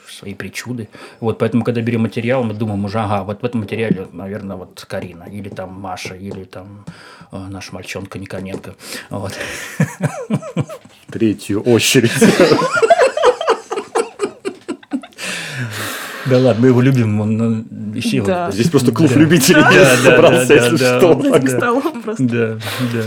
[0.07, 0.91] свои причуды.
[1.21, 4.85] Вот, поэтому, когда берем материал, мы думаем уже, ага, вот в этом материале, наверное, вот
[4.87, 6.85] Карина, или там Маша, или там
[7.33, 8.75] э, наш мальчонка Никоненко.
[9.09, 9.33] Вот.
[11.07, 12.13] В третью очередь.
[16.27, 17.65] Да ладно, мы его любим, он
[18.03, 18.51] все его Да.
[18.51, 19.19] Здесь просто клуб Да.
[19.21, 21.15] любителей Да, да, собрался, да, если да, что.
[21.15, 22.15] да.
[22.19, 22.59] Да,
[22.93, 23.05] да.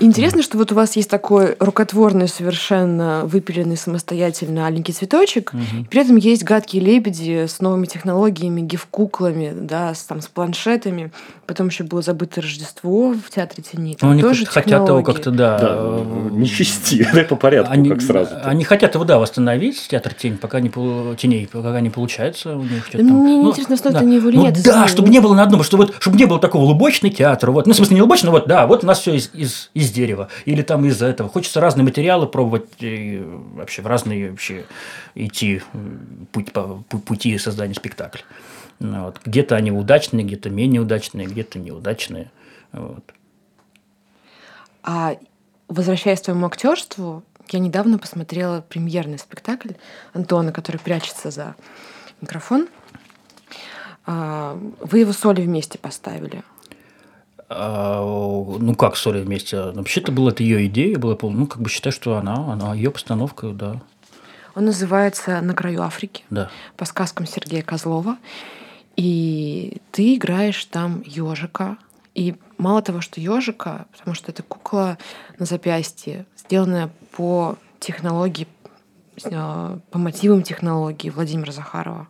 [0.00, 6.00] Интересно, что вот у вас есть такой рукотворный, совершенно выпиленный самостоятельно аленький цветочек, и при
[6.00, 11.12] этом есть гадкие лебеди с новыми технологиями, гиф-куклами, да, с, там, с планшетами.
[11.46, 13.92] Потом еще было забыто Рождество в Театре тени.
[13.92, 17.72] Ну, Там они тоже хотят его как-то, да, Да, э, не чисти, дай по порядку,
[17.72, 18.30] они, как сразу.
[18.42, 22.62] Они хотят его, да, восстановить, театр тень, пока не полу- теней, пока не получается у
[22.62, 23.16] них что-то Да там.
[23.18, 24.00] мне Ну, интересно, стоит да.
[24.00, 26.24] они его или Ну нет, да, чтобы не было на одном, чтобы, вот, чтобы не
[26.24, 28.98] было такого лубочный театр, вот, ну, в смысле, не лубочный, вот, да, вот у нас
[29.00, 31.28] все из, из, из дерева, или там из этого.
[31.30, 33.22] Хочется разные материалы пробовать, и
[33.54, 34.64] вообще в разные вообще
[35.14, 35.62] идти
[36.32, 38.22] путь, по, пу- пути создания спектакля.
[38.78, 39.20] Ну, вот.
[39.24, 42.30] Где-то они удачные, где-то менее удачные, где-то неудачные.
[42.72, 43.04] Вот.
[44.82, 45.16] А
[45.68, 49.72] возвращаясь к твоему актерству, я недавно посмотрела премьерный спектакль
[50.12, 51.54] Антона, который прячется за
[52.20, 52.68] микрофон.
[54.04, 56.42] А, Вы его с Олей вместе поставили.
[57.48, 59.56] А, ну как ссоры вместе?
[59.60, 63.48] Вообще-то была это ее идея, пол- ну как бы считаю, что она, она ее постановка,
[63.50, 63.80] да,
[64.54, 66.50] Он называется «На краю Африки» да.
[66.76, 68.16] по сказкам Сергея Козлова.
[68.96, 71.76] И ты играешь там ежика.
[72.14, 74.96] И мало того, что ежика, потому что это кукла
[75.38, 78.48] на запястье, сделанная по технологии,
[79.22, 82.08] э, по мотивам технологии Владимира Захарова.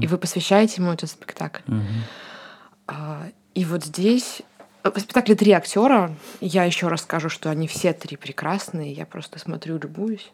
[0.00, 1.62] И вы посвящаете ему этот спектакль.
[2.86, 4.40] А, И вот здесь
[4.84, 6.14] э, в спектакле три актера.
[6.40, 8.92] Я еще раз скажу, что они все три прекрасные.
[8.92, 10.32] Я просто смотрю, любуюсь.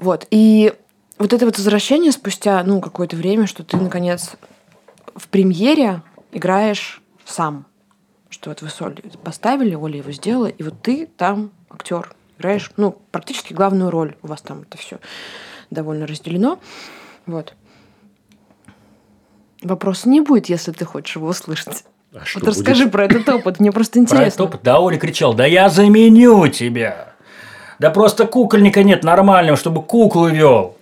[0.00, 0.26] Вот.
[0.30, 0.74] И
[1.18, 4.32] вот это вот возвращение спустя ну, какое-то время, что ты, наконец,
[5.14, 7.66] в премьере играешь сам.
[8.28, 12.14] Что вот вы с Олей поставили, Оля его сделала, и вот ты там актер.
[12.38, 14.16] Играешь, ну, практически главную роль.
[14.22, 14.98] У вас там это все
[15.70, 16.58] довольно разделено.
[17.26, 17.54] Вот.
[19.62, 21.84] Вопроса не будет, если ты хочешь его услышать.
[22.12, 22.92] А что вот расскажи будет?
[22.92, 24.44] про этот опыт, мне просто Про этот интересно.
[24.44, 27.14] опыт, да, Оля кричал, да я заменю тебя.
[27.78, 30.76] Да просто кукольника нет нормального, чтобы куклу вел.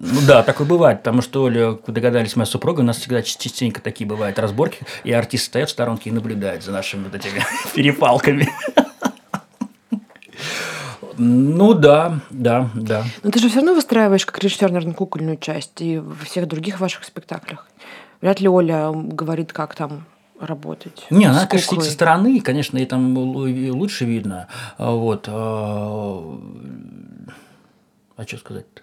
[0.00, 3.38] Ну да, такое бывает, потому что, Оля, вы догадались, моя супруга, у нас всегда ча-
[3.38, 7.44] частенько такие бывают разборки, и артист стоят в сторонке и наблюдает за нашими вот этими
[7.74, 8.48] перепалками.
[11.16, 13.04] Ну да, да, да.
[13.22, 16.80] Но ты же все равно выстраиваешь как режиссер, наверное, кукольную часть и во всех других
[16.80, 17.66] ваших спектаклях.
[18.20, 20.06] Вряд ли Оля говорит, как там
[20.40, 21.06] работать.
[21.10, 24.48] Не, она, конечно, сидит со стороны, конечно, ей там лучше видно.
[24.78, 25.28] А Вот.
[28.20, 28.82] А что сказать-то?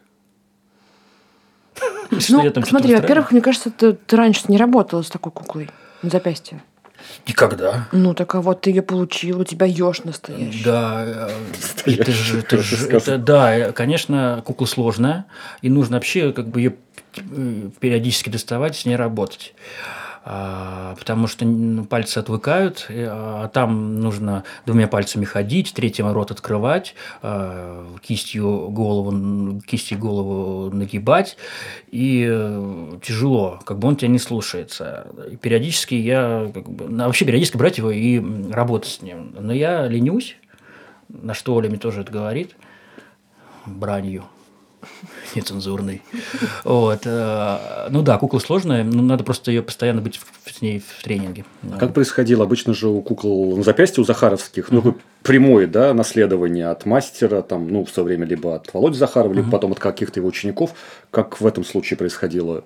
[2.19, 5.69] Что Ну, смотри, во-первых, мне кажется, ты, ты раньше не работала с такой куклой
[6.01, 6.63] на запястье.
[7.27, 7.87] Никогда.
[7.91, 10.63] Ну, так а вот ты ее получил, у тебя еж настоящий.
[10.63, 11.29] Да, э,
[11.85, 15.25] это же, это Настоящий, же- это- да, э, конечно, кукла сложная,
[15.61, 16.75] и нужно вообще как бы ее
[17.79, 19.53] периодически доставать, с ней работать.
[20.29, 26.95] А, потому что ну, пальцы отвыкают, а там нужно двумя пальцами ходить, третьим рот открывать,
[27.21, 31.37] а, кистью голову, кистью голову нагибать,
[31.91, 35.07] и э, тяжело, как бы он тебя не слушается.
[35.31, 39.33] И периодически я, как бы, ну, вообще периодически брать его и работать с ним.
[39.39, 40.35] Но я ленюсь,
[41.07, 42.53] на что Оля мне тоже это говорит,
[43.65, 44.25] бранью
[45.35, 46.01] нецензурный.
[46.63, 47.01] Вот.
[47.05, 51.45] Э, ну да, кукла сложная, но надо просто ее постоянно быть с ней в тренинге.
[51.71, 52.43] А как происходило?
[52.43, 57.67] Обычно же у кукол на запястье у Захаровских, ну, прямое, да, наследование от мастера, там,
[57.67, 60.71] ну, в свое время либо от Володи Захарова, либо потом от каких-то его учеников.
[61.11, 62.63] Как в этом случае происходило?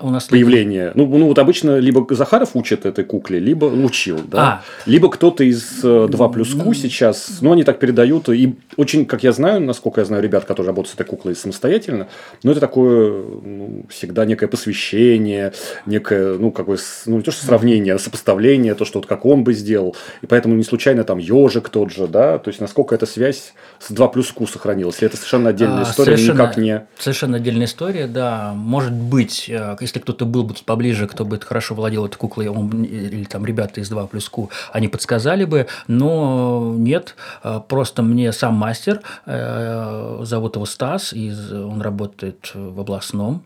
[0.00, 0.92] У нас появление.
[0.94, 4.38] Ну, ну, вот обычно либо Захаров учит этой кукле, либо учил, да.
[4.42, 4.62] А.
[4.86, 8.28] Либо кто-то из 2 э, плюс Q сейчас, ну, они так передают.
[8.28, 12.08] И очень, как я знаю, насколько я знаю ребят, которые работают с этой куклой самостоятельно,
[12.42, 13.10] но это такое
[13.42, 15.52] ну, всегда некое посвящение,
[15.86, 19.44] некое, ну, какое, ну, не то, что сравнение, а сопоставление, то, что вот как он
[19.44, 19.96] бы сделал.
[20.22, 23.90] И поэтому не случайно там ежик тот же, да, то есть насколько эта связь с
[23.90, 25.02] 2 плюс Q сохранилась.
[25.02, 26.86] Это совершенно отдельная а, история, совершенно, никак не...
[26.98, 28.52] Совершенно отдельная история, да.
[28.54, 32.84] Может быть, э, если кто-то был бы поближе, кто бы хорошо владел этой куклой, он,
[32.84, 38.32] или там ребята из 2 плюс Q, они подсказали бы, но нет, э, просто мне
[38.32, 43.42] сам мастер, э, зовут его Стас, и он работает в областном,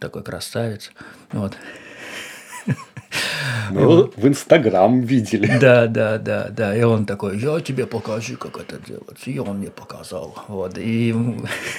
[0.00, 0.92] такой красавец,
[1.32, 1.52] вот.
[3.70, 5.58] Мы его в Инстаграм видели.
[5.60, 6.76] Да, да, да, да.
[6.76, 9.18] И он такой, я тебе покажу, как это делать.
[9.26, 10.34] И он мне показал.
[10.48, 10.78] Вот.
[10.78, 11.14] И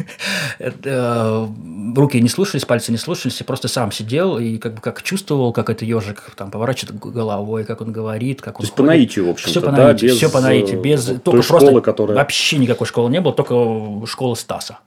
[0.60, 1.50] это,
[1.95, 3.39] руки не слушались, пальцы не слушались.
[3.39, 7.63] Я просто сам сидел и как бы как чувствовал, как это ежик там поворачивает головой,
[7.63, 8.88] как он говорит, как он То есть, ходит.
[8.88, 11.43] по наитию, в общем-то, все по наитию, да, без, все по наитию, без вот только
[11.43, 12.17] школы, просто которая...
[12.17, 14.80] вообще никакой школы не было, только школа Стаса.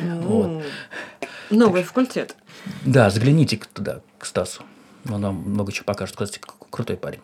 [0.00, 0.62] Ну, вот.
[1.50, 2.34] Новый факультет.
[2.84, 4.62] Да, загляните туда, к Стасу.
[5.10, 6.16] Он нам много чего покажет.
[6.16, 6.40] Кстати,
[6.70, 7.20] крутой парень.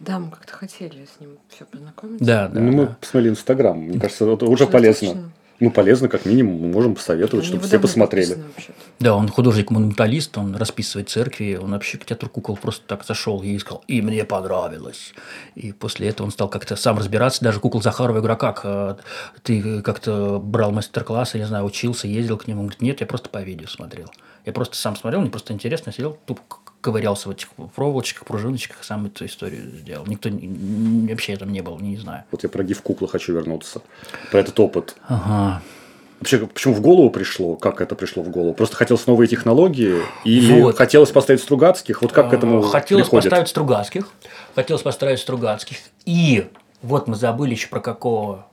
[0.00, 2.24] Да, мы как-то хотели с ним все познакомиться.
[2.24, 2.60] Да, да.
[2.60, 2.76] Ну, да.
[2.76, 3.78] мы посмотрели Инстаграм.
[3.78, 5.30] Мне кажется, это уже полезно.
[5.60, 8.38] Ну, полезно, как минимум, мы можем посоветовать, чтобы все посмотрели.
[8.98, 13.56] Да, он художник-монументалист, он расписывает церкви, он вообще к театру кукол просто так зашел и
[13.58, 15.14] сказал, и мне понравилось.
[15.54, 18.60] И после этого он стал как-то сам разбираться, даже кукол Захарова, я говорю, а как,
[18.64, 18.96] э,
[19.42, 22.60] ты как-то брал мастер-класс, я не знаю, учился, ездил к нему?
[22.60, 24.10] Он говорит, нет, я просто по видео смотрел.
[24.44, 26.42] Я просто сам смотрел, мне просто интересно, сидел, тупо
[26.84, 30.04] ковырялся в этих проволочках, пружиночках, сам эту историю сделал.
[30.06, 32.24] Никто вообще там не был, не знаю.
[32.30, 33.80] Вот я про гиф куклы хочу вернуться.
[34.30, 34.94] Про этот опыт.
[35.08, 35.62] Ага.
[36.20, 37.56] Вообще, почему в голову пришло?
[37.56, 38.52] Как это пришло в голову?
[38.52, 40.02] Просто хотелось новые технологии?
[40.24, 40.76] Или вот.
[40.76, 42.02] хотелось поставить Стругацких?
[42.02, 43.30] Вот как к этому Хотелось приходит?
[43.30, 44.08] поставить Стругацких.
[44.54, 45.78] Хотелось поставить Стругацких.
[46.04, 46.46] И
[46.82, 48.46] вот мы забыли еще про какого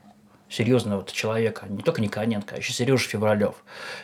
[0.51, 3.55] серьезного человека, не только Никоненко, а еще Сережа Февралев.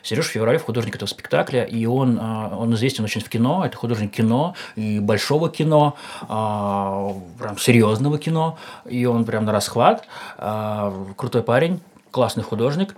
[0.01, 4.13] Сережа Февралев художник этого спектакля, и он, а, он известен очень в кино, это художник
[4.13, 5.95] кино, и большого кино,
[6.27, 10.05] а, прям серьезного кино, и он прям на расхват,
[10.37, 11.81] а, крутой парень,
[12.11, 12.95] классный художник.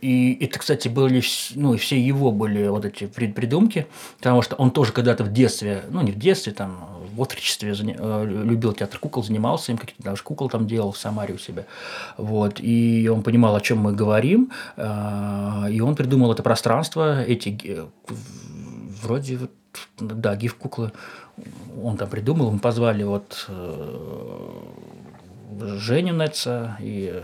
[0.00, 1.20] И это, кстати, были,
[1.56, 3.86] ну, и все его были вот эти придумки,
[4.18, 8.24] потому что он тоже когда-то в детстве, ну, не в детстве, там, в отрочестве э,
[8.26, 11.64] любил театр кукол, занимался им, какие-то даже кукол там делал в Самаре у себя.
[12.16, 12.60] Вот.
[12.60, 17.86] И он понимал, о чем мы говорим, э, и он придумал это пространство, эти
[19.02, 19.50] вроде вот,
[19.98, 20.92] да, гиф-куклы
[21.82, 24.60] он там придумал, мы позвали вот э,
[25.78, 27.22] Женю Нетца и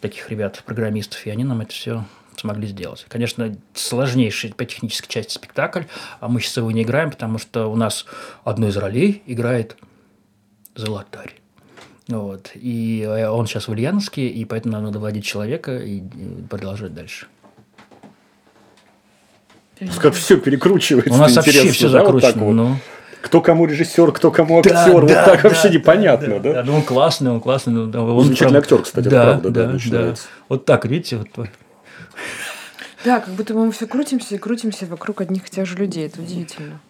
[0.00, 2.04] таких ребят, программистов, и они нам это все
[2.36, 3.06] смогли сделать.
[3.08, 5.82] Конечно, сложнейший по технической части спектакль,
[6.20, 8.06] а мы сейчас его не играем, потому что у нас
[8.44, 9.76] одной из ролей играет
[10.74, 11.34] золотарь.
[12.08, 12.50] Вот.
[12.54, 16.02] И э, он сейчас в Ульяновске, и поэтому нам надо водить человека и
[16.50, 17.26] продолжать дальше.
[20.00, 21.12] Как все перекручивается.
[21.12, 22.44] У нас вообще все да, закручено.
[22.44, 22.76] Вот ну.
[23.22, 24.72] Кто кому режиссер, кто кому актер.
[24.72, 26.40] Да, вот да, так да, вообще непонятно, да?
[26.40, 26.52] да?
[26.52, 26.62] да?
[26.64, 27.72] Ну, он классный, он классный.
[27.72, 30.14] Ну, он замечательный актер, кстати, да, правда, да, да, да.
[30.50, 31.48] Вот так, видите, вот
[33.04, 36.06] да, как будто мы все крутимся и крутимся вокруг одних и тех же людей.
[36.06, 36.80] Это удивительно.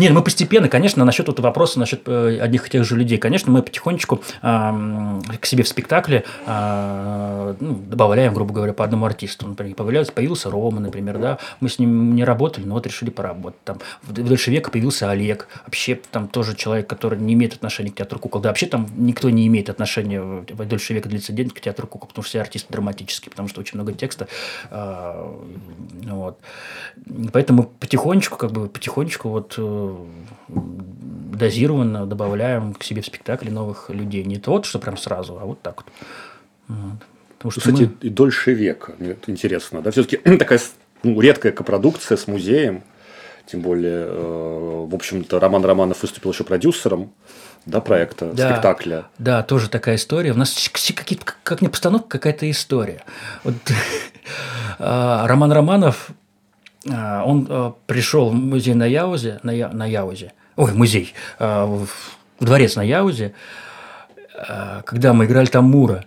[0.00, 3.52] Нет, мы постепенно, конечно, насчет этого вопроса, насчет э, одних и тех же людей, конечно,
[3.52, 9.46] мы потихонечку э, к себе в спектакле э, ну, добавляем, грубо говоря, по одному артисту.
[9.46, 13.62] Например, появился, появился Рома, например, да, мы с ним не работали, но вот решили поработать.
[13.64, 17.90] Там, в, в «Дольше века» появился Олег, вообще там тоже человек, который не имеет отношения
[17.90, 18.40] к театру кукол.
[18.40, 22.08] Да, вообще там никто не имеет отношения в «Дольше века» длится день к театру кукол,
[22.08, 24.28] потому что все артисты драматические, потому что очень много текста.
[24.70, 25.30] Э,
[26.04, 26.38] вот.
[27.34, 29.89] Поэтому потихонечку, как бы, потихонечку вот э,
[30.48, 34.24] дозированно добавляем к себе в спектакле новых людей.
[34.24, 35.86] Не то, что прям сразу, а вот так вот.
[36.68, 36.98] вот.
[37.38, 38.06] Потому что Кстати, мы...
[38.06, 38.94] и дольше века.
[38.98, 39.80] Мне это интересно.
[39.80, 39.90] Да?
[39.90, 40.60] Все-таки такая
[41.02, 42.82] ну, редкая копродукция с музеем.
[43.46, 47.12] Тем более, э, в общем-то, Роман Романов выступил еще продюсером
[47.66, 48.50] да, проекта, Да.
[48.50, 49.06] спектакля.
[49.18, 50.32] Да, тоже такая история.
[50.32, 53.02] У нас все какие-то, как не постановка, какая-то история.
[53.42, 53.54] Вот,
[54.78, 56.10] а, Роман Романов,
[56.86, 61.88] он а, пришел в музей на Яузе, на, Я- на Яузе, ой, музей, а, в
[62.40, 63.34] дворец на Яузе,
[64.34, 66.06] а, когда мы играли там Мура.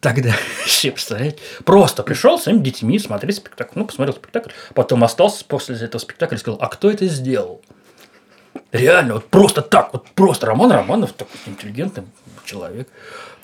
[0.00, 3.78] Тогда, вообще, представляете, просто пришел с своими детьми смотреть спектакль.
[3.78, 7.62] Ну, посмотрел спектакль, потом остался после этого спектакля и сказал, а кто это сделал?
[8.70, 12.04] Реально, вот просто так, вот просто Роман Романов, такой интеллигентный
[12.44, 12.88] человек.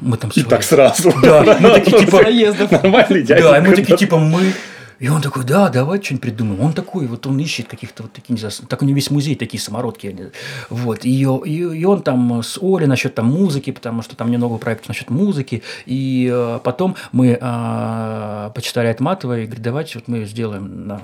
[0.01, 1.12] Мы там И с так сразу.
[1.22, 2.22] Да, мы такие типа...
[2.70, 3.43] Нормальный дядя.
[3.43, 4.53] Да, и мы такие типа мы...
[5.01, 6.61] И он такой, да, давай что-нибудь придумаем.
[6.61, 9.34] Он такой, вот он ищет каких-то вот такие, не знаю, так у него весь музей
[9.34, 10.30] такие самородки.
[10.68, 14.59] Вот, и, и, и он там с Олей насчет там музыки, потому что там немного
[14.59, 15.62] проектов насчет музыки.
[15.86, 21.03] И э, потом мы э, почитали Айтматова и говорит, давайте вот мы сделаем на,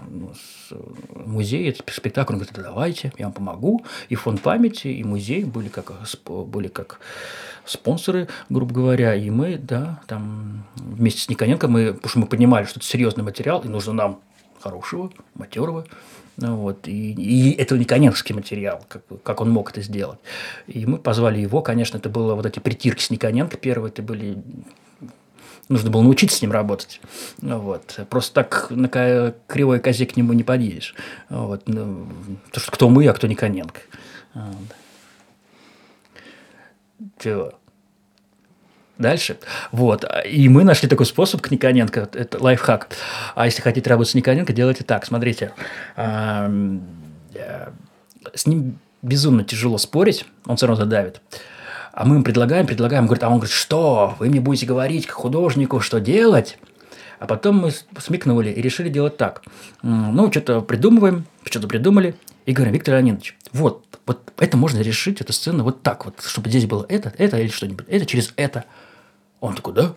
[1.14, 2.34] музей, этот спектакль.
[2.34, 3.84] Он говорит, «Да давайте, я вам помогу.
[4.09, 5.92] И фонд памяти, и музей были как,
[6.26, 7.01] были как
[7.67, 12.64] спонсоры, грубо говоря, и мы, да, там вместе с Никоненко, мы, потому что мы понимали,
[12.64, 14.21] что это серьезный материал, и нужно нам
[14.61, 15.87] хорошего, матерого,
[16.37, 20.19] ну, вот, и, и это Никоненковский материал, как, как он мог это сделать.
[20.67, 24.39] И мы позвали его, конечно, это было вот эти притирки с Никоненко первые, это были
[25.69, 27.01] нужно было научиться с ним работать.
[27.41, 27.99] Ну, Вот.
[28.09, 30.95] Просто так на кривой козе к нему не подъедешь.
[31.29, 31.62] Вот.
[31.67, 32.07] Ну,
[32.47, 33.81] потому что кто мы, а кто Никоненко.
[34.35, 34.55] Вот.
[37.18, 37.53] Чего?
[38.99, 39.38] Дальше.
[39.72, 40.05] Вот.
[40.26, 42.09] И мы нашли такой способ к Никоненко.
[42.14, 42.88] Это лайфхак.
[43.34, 45.05] А если хотите работать с Никоненко, делайте так.
[45.05, 45.53] Смотрите.
[45.97, 46.49] Э,
[48.34, 50.24] С ним безумно тяжело спорить.
[50.47, 51.20] Он все равно задавит.
[51.92, 53.07] А мы им предлагаем, предлагаем.
[53.07, 54.16] Говорит, а он говорит, что?
[54.18, 56.59] Вы мне будете говорить, как художнику, что делать?
[57.18, 59.42] А потом мы смекнули и решили делать так.
[59.82, 62.14] Ну, что-то придумываем, что-то придумали.
[62.47, 66.49] И говорим, Виктор Леонидович, вот, вот это можно решить, эту сцену вот так вот, чтобы
[66.49, 68.64] здесь было это, это или что-нибудь, это через это.
[69.40, 69.94] Он такой, да?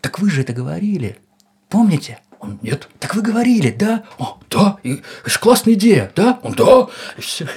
[0.00, 1.18] Так вы же это говорили.
[1.68, 2.20] Помните?
[2.38, 2.88] Он, нет.
[3.00, 4.04] Так вы говорили, да?
[4.18, 4.78] О, да.
[4.84, 6.38] И, это же классная идея, да?
[6.42, 6.86] Он, да.
[7.16, 7.48] И все.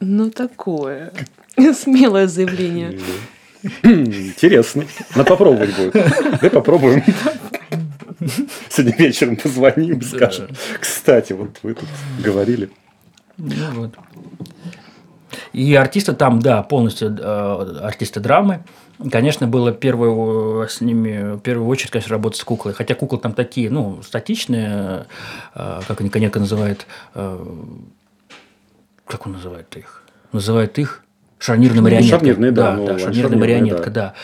[0.00, 1.12] Ну, такое.
[1.56, 2.98] Смелое заявление.
[3.82, 4.84] Интересно.
[5.14, 5.92] Надо попробовать будет.
[5.92, 7.04] Давай попробуем.
[8.68, 10.48] Сегодня вечером позвоним скажем.
[10.80, 11.88] Кстати, вот вы тут
[12.22, 12.70] говорили.
[13.38, 13.94] Ну вот.
[15.52, 18.64] И артисты там, да, полностью э, артисты драмы.
[19.10, 22.74] Конечно, было первую с ними, в первую очередь, конечно, работать с куклой.
[22.74, 25.06] Хотя куклы там такие, ну, статичные,
[25.54, 27.46] э, как они Коненко называют, э,
[29.06, 30.02] как он называет их?
[30.32, 31.02] Называет их
[31.38, 32.18] шарнирной марионеткой.
[32.18, 34.06] Шарнирные, да, да, ну, да, шарнирная марионетка, да.
[34.06, 34.14] А,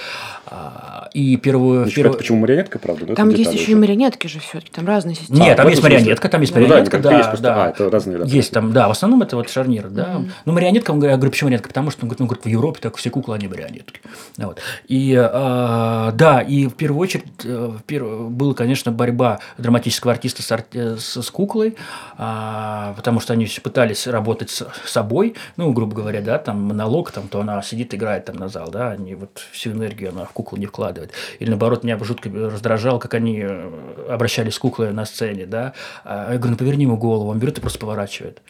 [1.15, 1.87] И первую...
[1.87, 3.07] Ну, первую- Почему марионетка, правда?
[3.07, 5.41] но Там есть еще и марионетки же все-таки, там разные системы.
[5.41, 7.43] Нет, А, там есть марионетка, там есть Ну да, марионетка, да, как есть просто.
[7.47, 7.65] да.
[7.65, 10.23] А, это разные, да, Есть там, да, в основном это вот шарнир, да.
[10.45, 11.69] Ну, марионетка, он говорит, я говорю, почему марионетка?
[11.69, 14.01] Потому что, он говорит, ну, говорит, в Европе так все куклы, они марионетки.
[14.37, 14.61] Вот.
[14.87, 20.43] И, а, да, и в первую очередь э, в перв- была, конечно, борьба драматического артиста
[20.43, 21.77] с, ар- э, с, с куклой,
[22.17, 27.11] а, потому что они все пытались работать с собой, ну, грубо говоря, да, там монолог,
[27.11, 30.33] там, то она сидит, играет там на зал, да, они вот всю энергию она в
[30.39, 31.13] куклу не вкладывает.
[31.41, 33.71] Или наоборот, меня жутко раздражало, как они э,
[34.09, 35.73] обращались с куклой на сцене, да.
[36.05, 38.41] А Я говорю, ну поверни ему голову, он берет и просто поворачивает.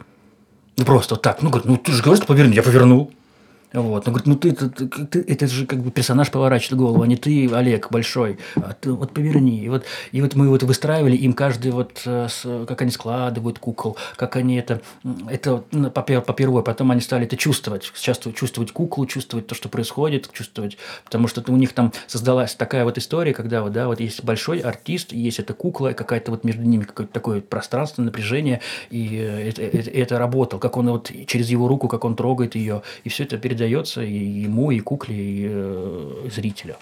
[0.77, 1.41] Ну просто вот так.
[1.41, 3.11] Ну, говорит, ну ты же говоришь, что поверни, я повернул.
[3.73, 4.09] Вот.
[4.09, 7.17] Он говорит, ну ты, ты, ты- это же как бы персонаж поворачивает голову, а не
[7.17, 8.39] ты, Олег, большой.
[8.57, 9.63] А ты вот поверни.
[9.65, 12.29] И вот, и вот мы вот выстраивали им каждый вот, э,
[12.67, 14.81] как они складывают кукол, как они это,
[15.29, 19.47] это ну, по, пер- по первой, потом они стали это чувствовать, чувствовать, чувствовать куклу, чувствовать
[19.47, 23.73] то, что происходит, чувствовать, потому что у них там создалась такая вот история, когда вот,
[23.73, 28.03] да, вот есть большой артист, есть эта кукла, какая-то вот между ними какое-то такое пространство,
[28.03, 28.61] напряжение,
[28.91, 32.55] и э, это, это, это работало, как он вот через его руку, как он трогает
[32.55, 36.77] ее, и все это передается и ему, и кукле, и э, зрителю.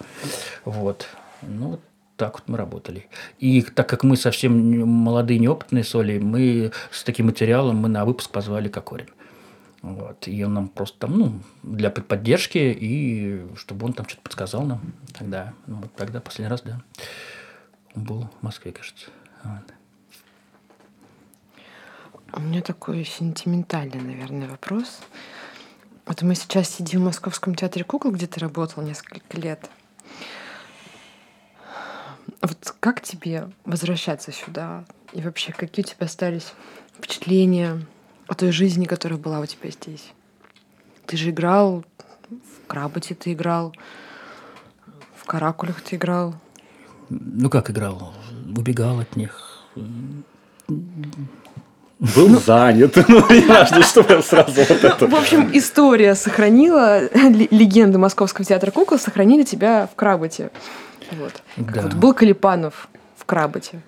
[0.64, 1.06] Вот.
[1.42, 1.80] Ну,
[2.16, 3.08] так вот мы работали.
[3.38, 8.04] И так как мы совсем молодые, неопытные с Олей, мы с таким материалом мы на
[8.04, 9.08] выпуск позвали Кокорин.
[9.82, 10.28] Вот.
[10.28, 14.62] И он нам просто там, ну, для под- поддержки, и чтобы он там что-то подсказал
[14.64, 14.80] нам
[15.18, 15.54] тогда.
[15.66, 16.82] Ну, вот тогда последний раз, да.
[17.94, 19.06] Он был в Москве, кажется.
[19.44, 19.74] Вот.
[22.32, 25.00] У меня такой сентиментальный, наверное, вопрос.
[26.06, 29.68] Вот мы сейчас сидим в Московском театре кукол, где ты работал несколько лет.
[32.40, 34.84] Вот как тебе возвращаться сюда?
[35.12, 36.52] И вообще, какие у тебя остались
[36.96, 37.84] впечатления
[38.28, 40.12] о той жизни, которая была у тебя здесь?
[41.06, 41.84] Ты же играл,
[42.30, 43.74] в Крабате ты играл,
[45.16, 46.34] в Каракулях ты играл.
[47.08, 48.14] Ну, как играл?
[48.56, 49.64] убегал от них.
[51.98, 52.96] Был занят.
[53.08, 55.06] Ну, не важно, что прям сразу вот это.
[55.06, 57.02] В общем, история сохранила,
[57.50, 60.50] легенды Московского театра кукол сохранили тебя в Крабате.
[61.12, 61.32] Вот.
[61.56, 61.82] Да.
[61.82, 63.82] вот был Калипанов в Крабате.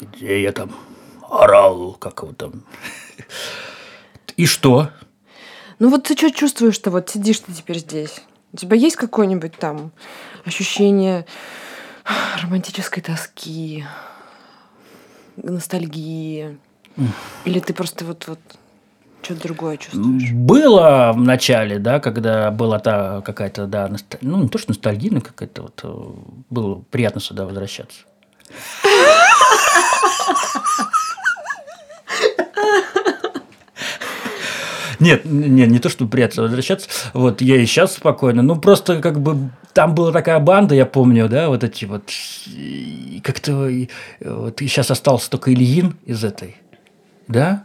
[0.00, 0.70] Где я там
[1.28, 2.64] орал, как его там.
[4.36, 4.90] И что?
[5.78, 8.22] Ну вот ты что чувствуешь, что вот сидишь ты теперь здесь?
[8.52, 9.92] У тебя есть какое-нибудь там
[10.46, 11.26] ощущение
[12.40, 13.84] романтической тоски,
[15.36, 16.58] ностальгии?
[17.44, 18.38] Или ты просто вот, вот
[19.22, 20.30] что-то другое чувствуешь?
[20.32, 25.20] Было в начале, да, когда была та какая-то, да, носталь- ну, не то, что ностальгийная
[25.20, 25.94] какая-то, вот, э,
[26.50, 28.00] было приятно сюда возвращаться.
[34.98, 36.88] Нет, нет, не то, что приятно возвращаться.
[37.12, 38.42] Вот я и сейчас спокойно.
[38.42, 42.10] Ну, просто как бы там была такая банда, я помню, да, вот эти вот.
[43.22, 43.88] Как-то и,
[44.20, 46.56] вот и сейчас остался только Ильин из этой.
[47.28, 47.64] Да?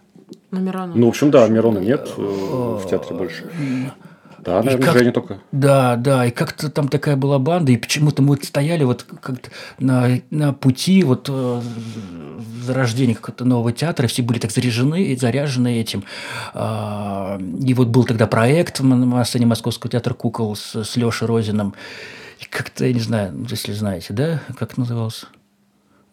[0.52, 0.98] На Миронова.
[0.98, 3.50] Ну, в общем, да, Мирона нет э, в театре больше.
[4.40, 5.38] Да, наверное, как- Женя только.
[5.52, 9.52] Да, да, и как-то там такая была банда, и почему-то мы вот стояли вот как-то
[9.80, 11.62] на, на пути вот э,
[12.64, 16.04] зарождения какого-то нового театра, все были так заряжены и заряжены этим.
[16.54, 21.74] А, И вот был тогда проект на сцене Московского театра кукол с, с Лешей Розиным.
[22.40, 25.28] И как-то, я не знаю, если знаете, да, как назывался?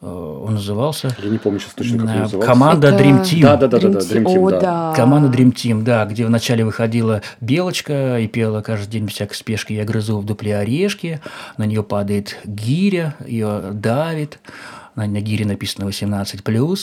[0.01, 2.53] Э, Он назывался Я не помню сейчас точно, как э, он назывался.
[2.53, 3.43] «Команда Это- Dream Team».
[3.43, 4.61] Да, да, да, да, да, Dream Dream Team, О, да.
[4.61, 4.93] да.
[4.95, 9.73] Команда Dream Team, да, где вначале выходила Белочка и пела каждый день без всякой спешки
[9.73, 11.21] «Я грызу в дупле орешки»,
[11.57, 14.39] на нее падает гиря, ее давит,
[14.95, 16.79] на, на гире написано 18+,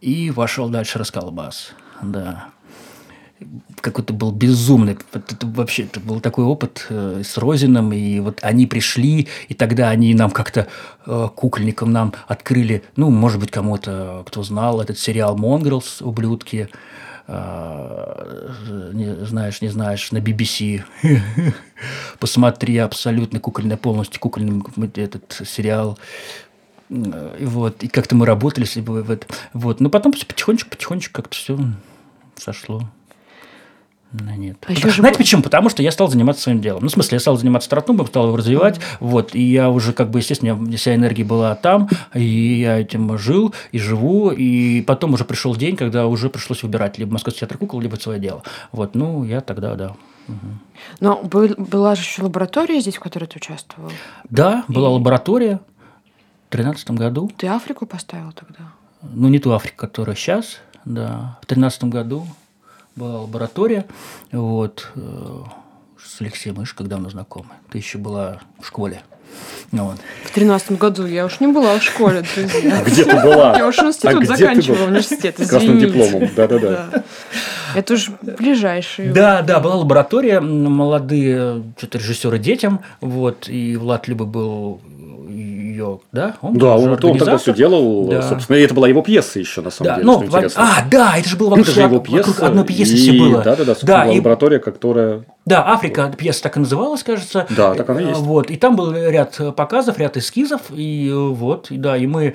[0.00, 1.72] и вошел дальше расколбас,
[2.02, 2.46] да.
[3.80, 8.66] Какой-то был безумный, это вообще это был такой опыт э, с Розином, и вот они
[8.66, 10.68] пришли, и тогда они нам как-то
[11.06, 16.68] э, кукольникам нам открыли, ну, может быть, кому-то, кто знал, этот сериал «Mongrels», «Ублюдки»,
[17.26, 20.82] э, не знаешь, не знаешь, на BBC.
[22.18, 24.62] Посмотри, абсолютно кукольный, полностью кукольный
[24.96, 25.98] этот сериал.
[26.90, 29.06] Э, И вот, и как-то мы работали с ним.
[29.52, 31.58] Вот, но потом потихонечку, потихонечку как-то все
[32.36, 32.88] сошло.
[34.12, 34.58] Ну, нет.
[34.66, 35.42] А еще же Знаете был- почему?
[35.42, 36.82] Потому что я стал заниматься своим делом.
[36.82, 38.78] Ну, в смысле, я стал заниматься тротнубом, стал его развивать.
[39.00, 42.22] Вот, и я уже, как бы, естественно, у меня вся энергия была там, и
[42.60, 44.30] я этим жил и живу.
[44.30, 48.20] И потом уже пришел день, когда уже пришлось выбирать либо Московский театр кукол, либо свое
[48.20, 48.42] дело.
[48.70, 49.96] Вот, ну, я тогда, да.
[51.00, 53.90] Но был- была же еще лаборатория здесь, в которой ты участвовал.
[54.28, 55.56] Да, была лаборатория
[56.50, 57.30] в 2013 году.
[57.36, 58.72] Ты Африку поставил тогда?
[59.02, 61.38] ну, не ту Африку, которая сейчас, да.
[61.42, 62.24] В тринадцатом году
[62.96, 63.86] была лаборатория,
[64.30, 65.38] вот, э,
[66.02, 67.50] с Алексеем Иш, когда мы знакомы.
[67.70, 69.02] Ты еще была в школе.
[69.70, 69.96] Ну, вот.
[70.24, 72.82] В тринадцатом году я уж не была в школе, друзья.
[72.84, 73.56] Где ты была?
[73.56, 75.98] Я уж институт А заканчивала, университет, С красным извините.
[76.04, 76.30] дипломом.
[76.36, 76.88] Да-да-да.
[76.92, 77.04] Да.
[77.74, 79.12] Это уж ближайшие.
[79.12, 84.82] Да, да, была лаборатория, молодые что-то режиссеры детям, вот, и Влад Люба был
[85.72, 86.36] ее, да?
[86.42, 88.22] Он Да, он, он тогда все делал, Да.
[88.22, 90.62] собственно, и это была его пьеса еще, на самом Да, деле, ну, что интересно.
[90.62, 92.46] а, да, это же было вокруг, это же его вокруг пьеса.
[92.46, 93.38] одной пьесы и- все было.
[93.42, 95.24] Да-да-да, да, собственно, была и лаборатория, которая...
[95.44, 97.46] Да, Африка, пьеса так и называлась, кажется.
[97.50, 98.20] Да, так она и Э, есть.
[98.20, 102.34] Вот, и там был ряд показов, ряд эскизов, и э, вот, и да, и мы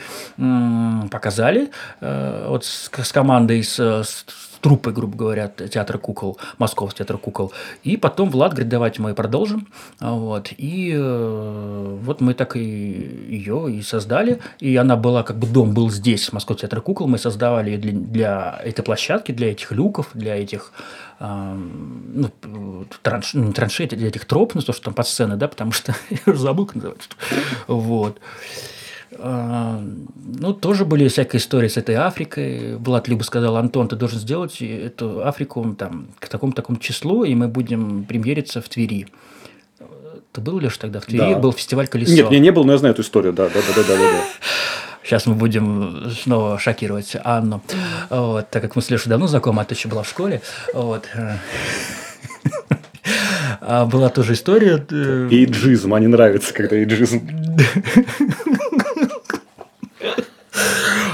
[1.09, 1.69] показали
[2.01, 4.25] э, вот с, с командой, с, с
[4.61, 7.51] труппой, грубо говоря, театра кукол, Московский театр кукол.
[7.83, 9.67] И потом Влад говорит, давайте мы продолжим.
[9.99, 14.39] А, Вот, и э, вот мы так и ее и создали.
[14.59, 17.07] И она была, как бы дом был здесь, Московский театр кукол.
[17.07, 20.71] Мы создавали ее для, для этой площадки, для этих люков, для этих
[21.19, 25.37] ам, ну, транш, ну, не траншей, для этих троп, ну, то, что там под сценой,
[25.37, 27.09] да, потому что я уже забыл, как называется.
[27.67, 28.19] Вот.
[29.19, 29.81] А,
[30.39, 32.75] Ну, тоже были всякие истории с этой Африкой.
[32.77, 37.47] Влад Люба сказал, Антон, ты должен сделать эту Африку там, к такому-такому числу, и мы
[37.47, 39.07] будем премьериться в Твери.
[40.33, 41.33] Ты был, Леш, тогда в Твери?
[41.33, 41.39] Да.
[41.39, 42.13] Был фестиваль «Колесо».
[42.13, 44.21] Нет, я не был, но я знаю эту историю, да, да, да, да, да, да.
[45.03, 47.61] Сейчас мы будем снова шокировать Анну,
[48.09, 50.41] вот, так как мы с Лешей давно знакомы, а ты еще была в школе.
[50.73, 51.07] Вот.
[53.61, 54.85] А Была тоже история.
[54.91, 57.21] э, Эйджизм, а не нравится, когда эйджизм.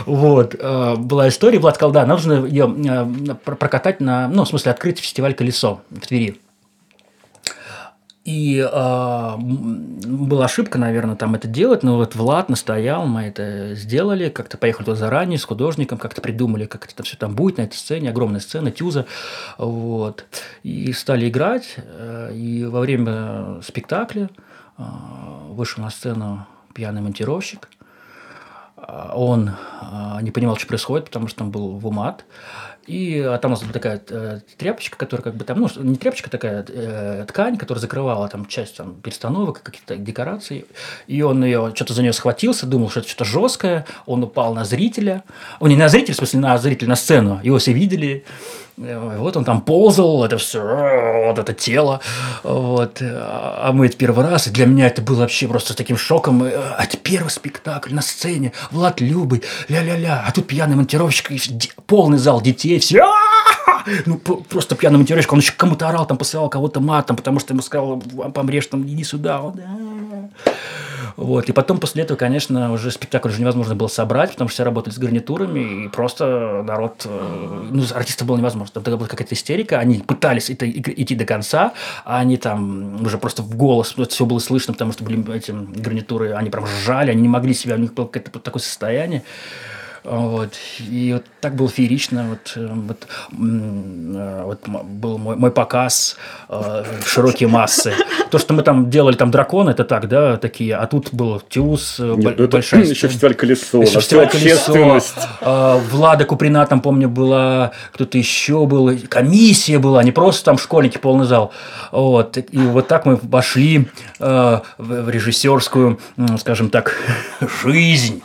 [0.06, 0.56] Вот.
[0.58, 4.72] э, Была история, Влад сказал, да, нужно ее э, про- прокатать на, ну, в смысле,
[4.72, 6.40] открыть фестиваль «Колесо» в Твери.
[8.26, 14.30] И э, была ошибка, наверное, там это делать, но вот Влад настоял, мы это сделали,
[14.30, 17.76] как-то поехали туда заранее с художником, как-то придумали, как это все там будет на этой
[17.76, 19.08] сцене, огромная сцена, тюза,
[19.58, 20.26] вот.
[20.64, 24.30] И стали играть, э, и во время спектакля
[25.50, 27.68] вышел на сцену пьяный монтировщик,
[28.88, 32.26] он а, не понимал, что происходит, потому что там был в умат.
[32.86, 35.96] И а там у нас была такая э, тряпочка, которая как бы там, ну, не
[35.96, 40.66] тряпочка, такая э, ткань, которая закрывала там часть там, перестановок, каких-то декораций.
[41.08, 43.86] И он ее, что-то за нее схватился, думал, что это что-то жесткое.
[44.06, 45.24] Он упал на зрителя.
[45.62, 47.40] Он не на зрителя, в смысле, на зрителя, на сцену.
[47.42, 48.26] Его все видели.
[48.76, 50.62] Вот он там ползал, это все,
[51.28, 52.02] вот это тело.
[52.42, 52.98] Вот.
[53.02, 56.44] А мы это первый раз, и для меня это было вообще просто таким шоком.
[56.44, 60.24] А это первый спектакль на сцене, Влад Любый, ля-ля-ля.
[60.28, 61.32] А тут пьяный монтировщик,
[61.86, 63.06] полный зал детей, все
[64.06, 67.62] ну, просто пьяный монтировщик, он еще кому-то орал, там посылал кого-то матом, потому что ему
[67.62, 68.02] сказал,
[68.34, 69.42] помрешь, там, иди сюда.
[69.42, 69.60] Он,
[71.16, 71.50] вот.
[71.50, 74.94] И потом после этого, конечно, уже спектакль уже невозможно было собрать, потому что все работали
[74.94, 78.74] с гарнитурами, и просто народ, э, ну, артистов было невозможно.
[78.74, 81.74] Тогда была какая-то истерика, они пытались это, идти до конца,
[82.06, 85.52] а они там уже просто в голос, это все было слышно, потому что были эти
[85.52, 89.24] гарнитуры, они прям жали, они не могли себя, у них было какое-то такое состояние.
[90.04, 90.54] Вот.
[90.80, 92.26] И вот так было феерично.
[92.30, 96.18] Вот, э, вот, э, вот был мой, мой показ
[96.50, 97.94] э, широкие массы.
[98.30, 100.76] То, что мы там делали, там драконы, это так, да, такие.
[100.76, 101.40] А тут был
[102.00, 102.82] Нет, большая...
[102.82, 103.82] Это еще фестиваль «Колесо».
[103.82, 105.00] Еще фестиваль «Колесо».
[105.42, 108.92] Э, Влада Куприна там, помню, была, кто-то еще был.
[109.08, 111.54] Комиссия была, не просто там школьники, полный зал.
[111.92, 112.38] Вот.
[112.38, 113.88] И вот так мы вошли
[114.20, 116.00] э, в режиссерскую,
[116.38, 116.96] скажем так,
[117.64, 118.22] жизнь.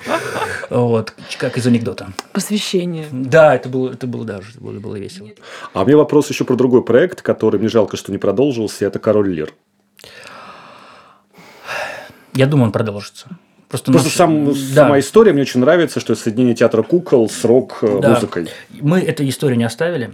[0.70, 2.08] Вот, как из анекдота.
[2.32, 3.06] Посвящение.
[3.10, 5.28] Да, это было, это было даже, это было, было весело.
[5.72, 8.98] А у меня вопрос еще про другой проект, который мне жалко, что не продолжился, это
[8.98, 9.54] «Король Лир».
[12.34, 13.28] Я думаю, он продолжится.
[13.68, 14.54] Просто, Просто сам, да.
[14.54, 18.44] сама история мне очень нравится, что соединение театра кукол с рок-музыкой.
[18.44, 18.50] Да.
[18.80, 20.10] Мы эту историю не оставили.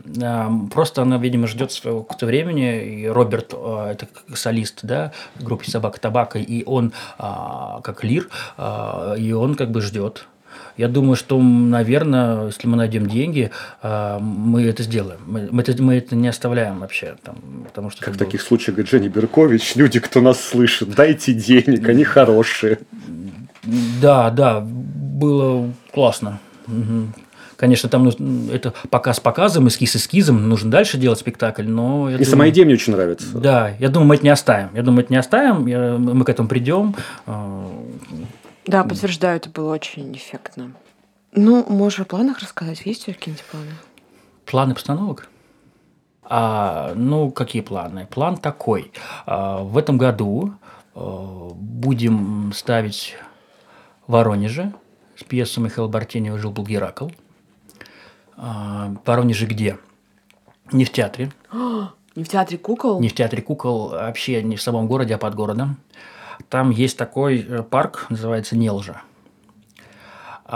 [0.72, 3.02] Просто она, видимо, ждет своего какого-то времени.
[3.02, 9.14] И Роберт, а, это солист да, группы «Собака табака», и он а, как лир, а,
[9.14, 10.26] и он как бы ждет
[10.76, 13.50] я думаю, что, наверное, если мы найдем деньги,
[13.82, 15.20] а, мы это сделаем.
[15.26, 17.16] Мы, мы, это, мы это не оставляем вообще.
[17.22, 21.32] Там, потому что как в таких случаях говорит Женя Беркович, люди, кто нас слышит, дайте
[21.32, 22.78] денег, они хорошие.
[24.02, 26.40] Да, да, было классно.
[26.66, 27.12] Угу.
[27.56, 32.08] Конечно, там ну, это показ показом, эскиз эскизом, нужно дальше делать спектакль, но...
[32.08, 33.26] И думаю, сама идея мне очень нравится.
[33.38, 34.70] Да, я думаю, мы это не оставим.
[34.74, 36.96] Я думаю, это не оставим, я, мы к этому придем.
[38.66, 40.72] Да, подтверждаю, это было очень эффектно.
[41.32, 42.86] Ну, можешь о планах рассказать?
[42.86, 43.70] Есть у тебя какие-нибудь планы?
[44.46, 45.28] Планы постановок?
[46.22, 48.06] А, ну, какие планы?
[48.06, 48.92] План такой.
[49.26, 50.54] А, в этом году
[50.94, 53.16] а, будем ставить
[54.06, 54.72] в Воронеже
[55.16, 57.08] с пьесу Михаила Бартенева «Жил-был Геракл».
[58.36, 59.78] А, в Воронеже где?
[60.72, 61.30] Не в театре.
[62.16, 63.00] Не в театре кукол?
[63.00, 65.78] Не в театре кукол, вообще не в самом городе, а под городом.
[66.48, 69.02] Там есть такой э, парк, называется Нелжа.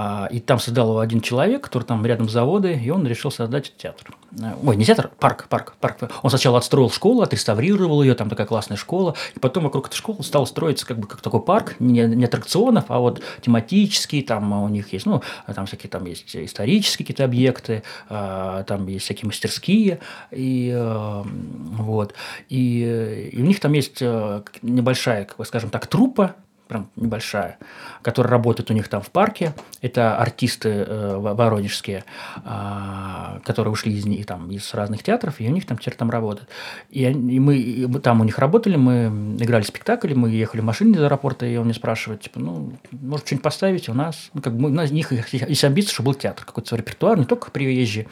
[0.01, 3.77] А, и там создал его один человек, который там рядом заводы, и он решил создать
[3.77, 4.17] театр.
[4.41, 6.13] Э, ой, не театр, парк, парк, парк.
[6.23, 10.23] Он сначала отстроил школу, отреставрировал ее, там такая классная школа, и потом вокруг этой школы
[10.23, 14.69] стал строиться как бы как такой парк, не, не аттракционов, а вот тематический, там у
[14.69, 15.21] них есть, ну,
[15.53, 19.99] там всякие, там есть исторические какие-то объекты, а, там есть всякие мастерские,
[20.31, 22.15] и э, вот,
[22.49, 26.37] и, и у них там есть небольшая, как бы, скажем так, труппа,
[26.69, 27.59] прям небольшая,
[28.03, 29.55] которая работает у них там в парке.
[29.81, 32.05] Это артисты э, воронежские,
[32.45, 36.11] э, которые ушли из, них, там, из разных театров, и у них там теперь там
[36.11, 36.49] работают.
[36.91, 40.93] И, и мы и там у них работали, мы играли спектакль, мы ехали в машине
[40.93, 44.31] из аэропорта, и он мне спрашивает, типа, ну, может, что-нибудь поставить у нас?
[44.35, 47.19] Ну, как бы, у нас у них есть амбиция, чтобы был театр, какой-то свой репертуар,
[47.19, 48.07] не только приезжие.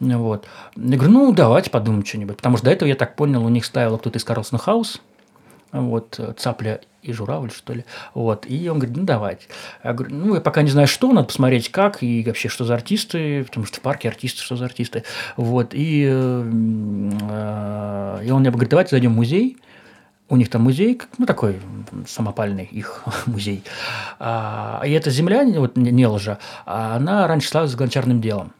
[0.00, 0.46] Вот.
[0.76, 2.36] Я говорю, ну, давайте подумаем что-нибудь.
[2.36, 5.00] Потому что до этого, я так понял, у них ставил кто-то из Карлсона Хаус,
[5.72, 7.84] вот, цапля и журавль, что ли.
[8.14, 8.46] Вот.
[8.48, 9.46] И он говорит, ну, давайте.
[9.82, 12.74] Я говорю, ну, я пока не знаю, что, надо посмотреть, как, и вообще, что за
[12.74, 15.02] артисты, потому что в парке артисты, что за артисты.
[15.36, 15.74] Вот.
[15.74, 16.42] И, э,
[18.24, 19.56] и он мне говорит, давайте зайдем в музей,
[20.28, 21.60] у них там музей, ну, такой
[22.06, 23.64] самопальный их музей.
[24.18, 28.52] А, и эта земля, вот не лжа, она раньше славилась гончарным делом.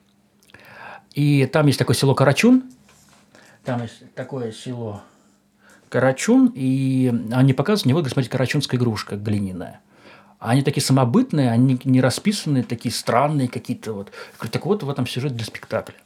[1.15, 2.65] И там есть такое село Карачун,
[3.65, 5.03] там есть такое село
[5.93, 9.81] карачун, и они показывают, не вот, смотрите, карачунская игрушка глиняная.
[10.39, 14.11] Они такие самобытные, они не расписанные, такие странные какие-то вот.
[14.51, 15.97] Так вот, в этом сюжет для спектакля.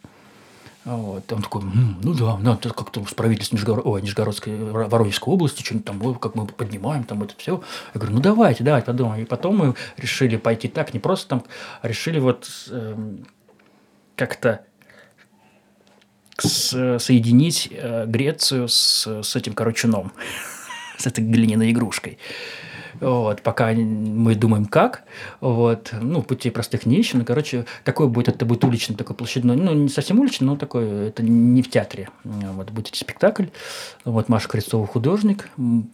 [0.85, 1.33] Вот.
[1.33, 3.87] Он такой, М, ну да, надо как-то с правительством Нижегород...
[3.87, 7.63] Ой, Нижегородской, Воронежской области, что-нибудь там, как мы поднимаем там это все.
[7.95, 9.23] Я говорю, ну давайте, давайте подумаем.
[9.23, 11.45] И потом мы решили пойти так, не просто там,
[11.81, 13.17] а решили вот э,
[14.17, 14.67] как-то
[16.39, 20.13] соединить э, Грецию с, с этим корочуном,
[20.99, 22.19] с этой глиняной игрушкой.
[23.01, 25.03] Вот, пока мы думаем как,
[25.41, 29.57] вот, ну, путей простых не ищем, но, короче, такой будет, это будет уличный, такой площадной,
[29.57, 33.47] ну, не совсем уличный, но такой, это не в театре, вот, будет спектакль,
[34.05, 35.49] вот, Маша Крестова художник,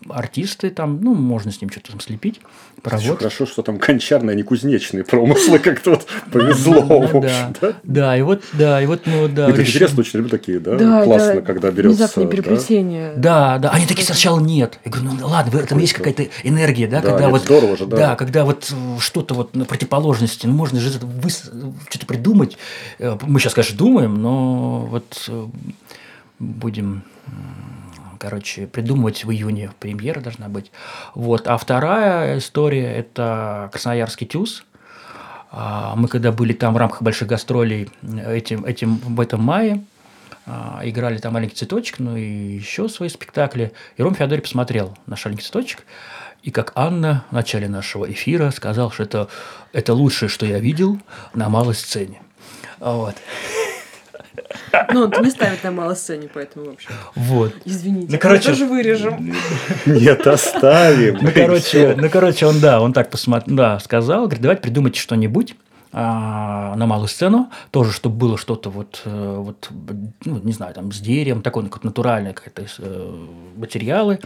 [0.09, 2.41] артисты там, ну, можно с ним что-то там слепить,
[2.83, 3.19] поработать.
[3.19, 8.43] Хорошо, что там кончарные, а не кузнечные промыслы, как-то вот повезло, да, да, и вот,
[8.53, 9.51] да, и вот, ну, да.
[9.51, 11.99] Это интересно, очень люблю такие, да, классно, когда берется.
[11.99, 13.13] Внезапные переплетения.
[13.17, 14.79] Да, да, они такие сначала нет.
[14.85, 17.87] Я говорю, ну ладно, в этом есть какая-то энергия, да, да когда вот, здорово же,
[17.87, 17.97] да.
[17.97, 21.51] да, когда вот э, что-то вот на противоположности, ну можно же выс...
[21.89, 22.59] что-то придумать.
[22.99, 25.47] Э, мы сейчас, конечно, думаем, но вот э,
[26.39, 27.05] будем
[28.19, 29.73] короче, придумывать в июне.
[29.81, 30.71] Премьера должна быть.
[31.15, 31.49] Вот.
[31.49, 34.65] А вторая история– это Красноярский ТЮЗ.
[35.51, 37.91] А, мы когда были там в рамках больших гастролей
[38.25, 39.83] этим, этим, в этом мае,
[40.47, 43.73] а, играли там «Маленький цветочек», ну и еще свои спектакли.
[43.97, 45.85] И Ром Феодорий посмотрел наш «Маленький цветочек»,
[46.43, 49.29] и как Анна в начале нашего эфира сказал, что это,
[49.73, 50.99] это лучшее, что я видел
[51.35, 52.21] на малой сцене.
[52.81, 53.15] Вот.
[54.93, 56.89] Ну, он не ставит на малой сцене, поэтому вообще.
[57.15, 57.55] Вот.
[57.65, 58.09] Извините.
[58.13, 59.35] Ну, короче, тоже вырежем.
[59.87, 61.19] Нет, оставим.
[61.21, 65.55] Ну, короче, ну, короче, он, да, он так посмотрел, да, сказал, говорит, давайте придумайте что-нибудь,
[65.93, 69.69] а, на малую сцену, тоже, чтобы было что-то вот, э, вот,
[70.25, 73.27] ну, не знаю, там, с деревом, такое, как натуральное какие-то э,
[73.57, 74.19] материалы.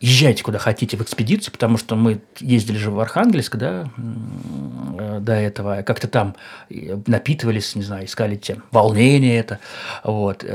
[0.00, 5.32] Езжайте куда хотите в экспедицию, потому что мы ездили же в Архангельск, да, э, до
[5.32, 6.36] этого, как-то там
[6.68, 9.58] напитывались, не знаю, искали те волнения это,
[10.04, 10.44] вот.
[10.44, 10.48] И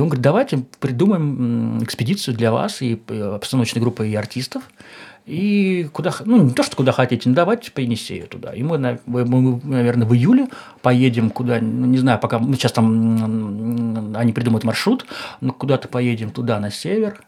[0.00, 4.62] он говорит, давайте придумаем экспедицию для вас и постановочной группы и артистов,
[5.28, 8.54] и куда, ну, не то, что куда хотите, но давайте по Енисею туда.
[8.54, 10.48] И мы, мы, наверное, в июле
[10.80, 15.04] поедем куда, ну, не знаю, пока, мы сейчас там, они придумают маршрут,
[15.42, 17.20] но куда-то поедем туда, на север,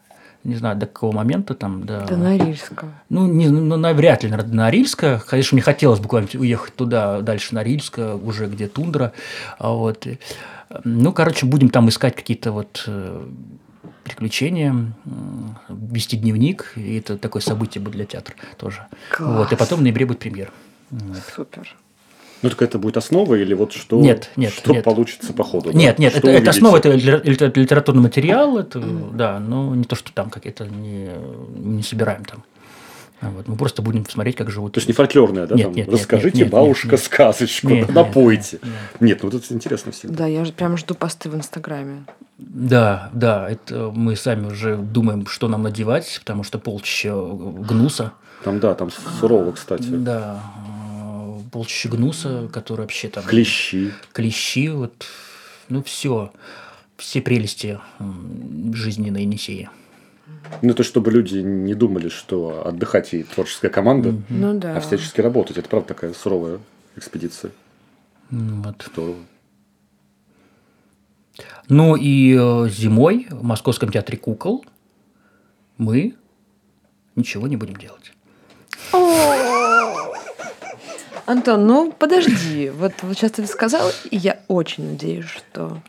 [0.43, 1.85] не знаю, до какого момента там.
[1.85, 2.87] До, до Норильска.
[3.09, 5.21] Ну, не, ну, навряд ли, наверное, до Норильска.
[5.27, 9.13] Конечно, мне хотелось буквально уехать туда, дальше Норильска, уже где тундра.
[9.57, 10.07] А вот.
[10.83, 13.27] Ну, короче, будем там искать какие-то вот э,
[14.03, 14.93] приключения,
[15.69, 18.87] вести дневник, и это такое событие будет для театра тоже.
[19.09, 19.37] Класс.
[19.37, 20.51] Вот, и потом в ноябре будет премьер.
[21.35, 21.75] Супер.
[22.41, 24.83] Ну, так это будет основа или вот что, нет, нет, что нет.
[24.83, 25.71] получится по ходу?
[25.71, 26.03] Нет, да?
[26.03, 29.15] нет, это, это основа, это литературный материал, это, mm.
[29.15, 31.11] да, но не то, что там какие-то не,
[31.55, 32.43] не собираем там.
[33.21, 34.73] Вот, мы просто будем смотреть, как живут.
[34.73, 35.53] То есть не фольклорное, да?
[35.53, 38.57] Нет, там, нет, Расскажите, нет, нет, бабушка, нет, сказочку, нет, напойте.
[38.63, 39.01] Нет, нет.
[39.01, 40.15] нет, ну вот это интересно всегда.
[40.15, 42.05] Да, я же прям жду посты в Инстаграме.
[42.39, 48.13] Да, да, это мы сами уже думаем, что нам надевать, потому что полчища гнуса.
[48.43, 48.89] Там, да, там
[49.19, 49.83] сурово, кстати.
[49.83, 50.41] Да,
[51.51, 53.23] полчища гнуса, который вообще там...
[53.23, 53.91] Клещи.
[54.13, 55.05] Клещи, вот,
[55.69, 56.31] ну, все,
[56.97, 57.79] все прелести
[58.73, 59.69] жизни на Енисее.
[60.61, 64.77] Ну, то, чтобы люди не думали, что отдыхать и творческая команда, ну, да.
[64.77, 65.57] а всячески работать.
[65.57, 66.59] Это, правда, такая суровая
[66.95, 67.51] экспедиция.
[68.29, 68.87] Вот.
[68.91, 69.17] Здорово.
[71.69, 74.65] Ну и э, зимой в Московском театре кукол
[75.77, 76.15] мы
[77.15, 78.11] ничего не будем делать.
[81.25, 82.69] Антон, ну подожди.
[82.69, 85.81] Вот, вот сейчас ты сказал, и я очень надеюсь, что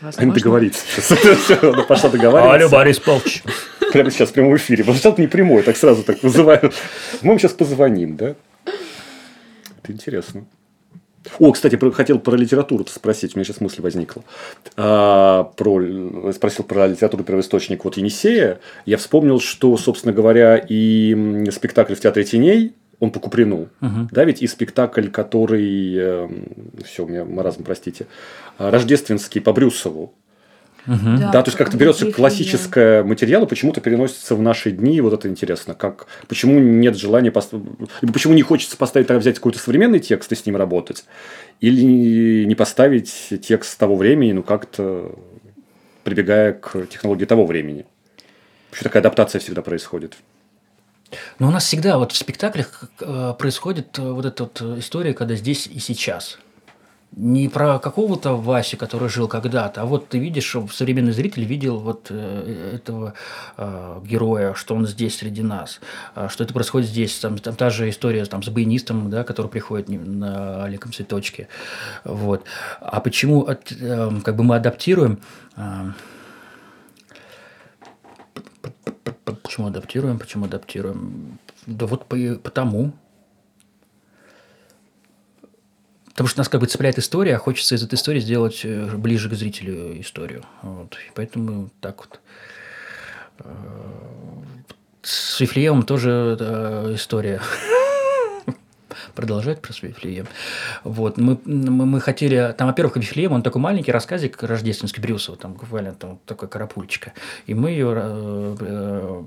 [0.00, 0.34] Возможно.
[0.34, 1.50] договориться сейчас.
[1.62, 2.66] Она пошла договариваться.
[2.66, 3.42] Алло, Борис Павлович.
[3.92, 4.78] Прямо сейчас в прямом эфире.
[4.84, 6.72] Потому что это не прямой, так сразу так вызываю.
[7.22, 8.34] Мы вам сейчас позвоним, да?
[9.82, 10.44] Это интересно.
[11.38, 14.22] О, кстати, хотел про литературу спросить, у меня сейчас мысль возникла.
[14.76, 18.60] А, про, спросил про литературу первоисточник вот Енисея.
[18.84, 24.08] Я вспомнил, что, собственно говоря, и спектакль в Театре теней он по Куприну, угу.
[24.10, 26.28] да, ведь и спектакль, который, э,
[26.84, 28.06] все, у меня маразм, простите,
[28.58, 30.14] рождественский по Брюсову,
[30.86, 31.18] Угу.
[31.18, 35.00] Да, да, то есть как-то берется классическое материал и почему-то переносится в наши дни.
[35.00, 35.74] Вот это интересно.
[35.74, 37.66] Как, почему нет желания поставить,
[38.12, 41.04] почему не хочется поставить, взять какой-то современный текст и с ним работать,
[41.60, 45.12] или не поставить текст того времени, ну как-то
[46.04, 47.84] прибегая к технологии того времени.
[48.70, 50.16] Почему такая адаптация всегда происходит?
[51.38, 55.34] Но у нас всегда вот в спектаклях э, происходит э, вот эта вот история, когда
[55.34, 56.38] здесь и сейчас.
[57.12, 62.08] Не про какого-то Васю, который жил когда-то, а вот ты видишь, современный зритель видел вот
[62.10, 63.14] э, этого
[64.04, 65.80] героя, что он здесь среди нас,
[66.28, 67.18] что это происходит здесь.
[67.18, 71.48] Там, там та же история там, с баянистом, да, который приходит на Олегом цветочке.
[72.04, 72.44] Вот.
[72.80, 75.20] А почему от, э, как бы мы адаптируем
[79.42, 80.18] Почему адаптируем?
[80.18, 81.38] Почему адаптируем?
[81.66, 82.92] Да вот по, потому.
[86.06, 89.28] Потому что нас как бы цепляет история, а хочется из этой истории сделать э, ближе
[89.28, 90.44] к зрителю историю.
[90.62, 90.94] Вот.
[90.94, 92.20] И поэтому так вот.
[93.40, 93.54] Э,
[95.02, 96.36] с Вифлеемом тоже
[96.94, 97.40] история
[99.14, 100.26] продолжать про Вифлеем.
[100.84, 101.18] Вот.
[101.18, 102.54] Мы, мы, мы хотели...
[102.56, 107.12] Там, во-первых, Вифлеем, он такой маленький рассказик рождественский Брюсова, там буквально там такая карапульчика.
[107.46, 109.22] И мы ее э, э,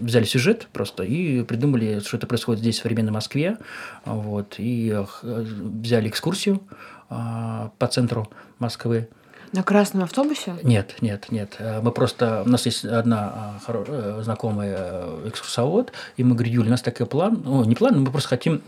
[0.00, 3.58] взяли сюжет просто и придумали, что это происходит здесь, в современной Москве.
[4.04, 4.56] Вот.
[4.58, 6.62] И э, взяли экскурсию
[7.10, 9.08] э, по центру Москвы.
[9.52, 10.56] На красном автобусе?
[10.62, 11.56] Нет, нет, нет.
[11.58, 12.42] Э, мы просто...
[12.44, 13.84] У нас есть одна а.
[13.88, 18.00] Э, знакомая э, экскурсовод, и мы говорим, Юля, у нас такой план, ну, не план,
[18.00, 18.62] мы просто хотим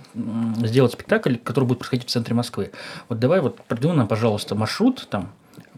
[0.64, 2.70] сделать спектакль, который будет происходить в центре Москвы.
[3.09, 5.33] Вот давай вот придумай нам, пожалуйста, маршрут там,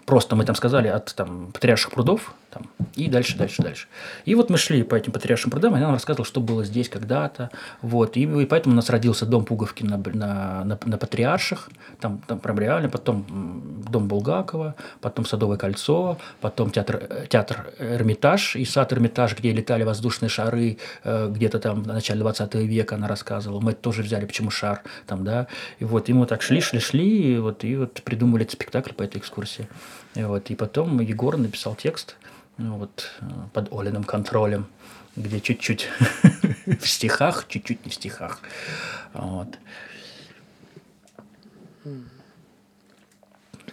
[0.04, 3.86] просто мы там сказали от там, Патриарших прудов там, и дальше, дальше, дальше.
[4.24, 6.88] И вот мы шли по этим Патриаршим прудам, и она нам рассказывала, что было здесь
[6.88, 7.50] когда-то.
[7.82, 11.70] Вот, и, и поэтому у нас родился дом Пуговки на, на, на, на Патриарших,
[12.00, 13.24] там, там прям реально, потом
[13.88, 20.28] дом Булгакова, потом Садовое кольцо, потом театр, театр Эрмитаж и сад Эрмитаж, где летали воздушные
[20.28, 23.60] шары, э, где-то там в начале 20 века она рассказывала.
[23.60, 25.46] Мы это тоже взяли, почему шар там, да.
[25.78, 28.92] И вот, и мы так шли, шли, шли, и вот, и вот придумали этот спектакль
[28.92, 29.68] по этой экскурсии.
[30.14, 32.16] И, вот, и потом Егор написал текст
[32.60, 34.66] ну, вот, э, под Олиным контролем,
[35.16, 35.88] где чуть-чуть
[36.66, 38.40] в стихах, чуть-чуть не в стихах.
[39.14, 39.58] Вот.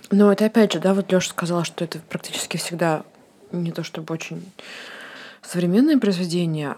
[0.10, 3.04] Ну, это опять же, да, вот Леша сказал, что это практически всегда
[3.52, 4.50] не то чтобы очень
[5.42, 6.78] современное произведение,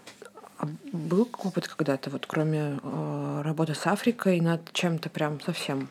[0.58, 5.90] а был опыт когда-то, вот кроме э, работы с Африкой, над чем-то прям совсем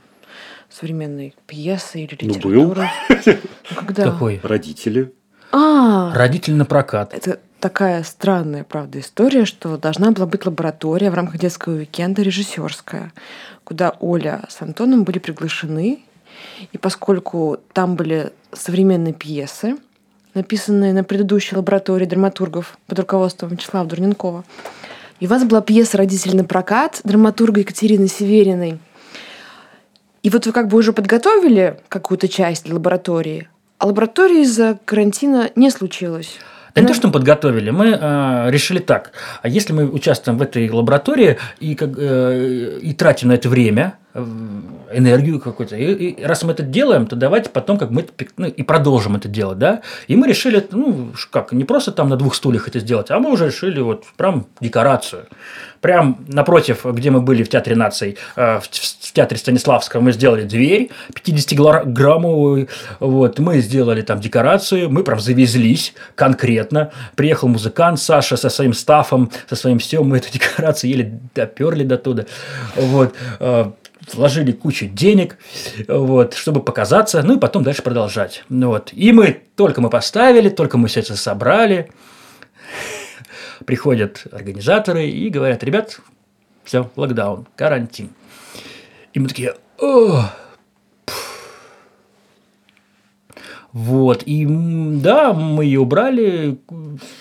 [0.69, 2.91] современной пьесы или литературы?
[3.09, 3.37] Ну, был.
[3.77, 4.11] Когда?
[4.11, 4.41] Какой?
[4.43, 5.15] Родители.
[5.53, 7.15] А, Родитель на прокат.
[7.15, 13.13] это такая странная, правда, история, что должна была быть лаборатория в рамках детского уикенда режиссерская,
[13.65, 16.01] куда Оля с Антоном были приглашены.
[16.73, 19.77] И поскольку там были современные пьесы,
[20.35, 24.45] написанные на предыдущей лаборатории драматургов под руководством Вячеслава Дурненкова,
[25.21, 28.79] и у вас была пьеса «Родители на прокат» драматурга Екатерины Севериной.
[30.23, 33.49] И вот вы как бы уже подготовили какую-то часть лаборатории,
[33.79, 36.39] а лаборатории из-за карантина не случилось.
[36.75, 39.13] Да не то, что мы подготовили, мы э, решили так.
[39.43, 43.95] А если мы участвуем в этой лаборатории и, как, э, и тратим на это время,
[44.15, 44.25] э,
[44.93, 48.07] энергию какую-то, и, и раз мы это делаем, то давайте потом как мы
[48.37, 49.83] ну, и продолжим это делать, да?
[50.07, 53.33] И мы решили, ну, как, не просто там на двух стульях это сделать, а мы
[53.33, 55.27] уже решили вот прям декорацию.
[55.81, 60.91] Прям напротив, где мы были в Театре наций, э, в, Театре Станиславского, мы сделали дверь
[61.13, 62.69] 50-граммовую,
[63.01, 66.91] вот, мы сделали там декорацию, мы прям завезлись конкретно.
[67.17, 71.97] Приехал музыкант Саша со своим стафом, со своим всем, мы эту декорацию еле доперли до
[71.97, 72.27] туда.
[72.77, 73.71] Вот, э,
[74.15, 75.39] вложили кучу денег,
[75.87, 78.45] вот, чтобы показаться, ну и потом дальше продолжать.
[78.49, 78.91] Вот.
[78.93, 81.91] И мы, только мы поставили, только мы все это собрали,
[83.67, 86.01] приходят организаторы и говорят, ребят,
[86.65, 88.11] все, локдаун, карантин.
[89.13, 90.31] И мы такие, О!
[93.73, 96.59] Вот, и да, мы ее убрали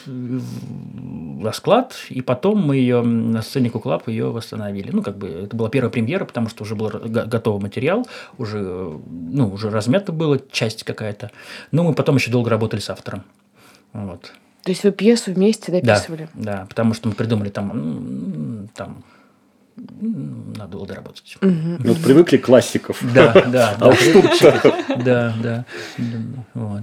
[0.06, 4.90] на склад, и потом мы ее на сцене Куклап ее восстановили.
[4.92, 8.08] Ну, как бы, это была первая премьера, потому что уже был готовый материал,
[8.38, 11.32] уже, ну, уже размята была часть какая-то.
[11.72, 13.24] Но мы потом еще долго работали с автором.
[13.92, 14.34] Вот.
[14.68, 16.28] То есть вы пьесу вместе дописывали?
[16.34, 19.05] Да, да потому что мы придумали там, там
[19.78, 21.38] надо было доработать.
[21.41, 21.49] Угу.
[21.49, 23.01] Ну, вот привыкли классиков.
[23.13, 23.78] Да, да.
[23.80, 24.26] А уж тут
[25.05, 25.65] Да, да.
[26.53, 26.82] Вот.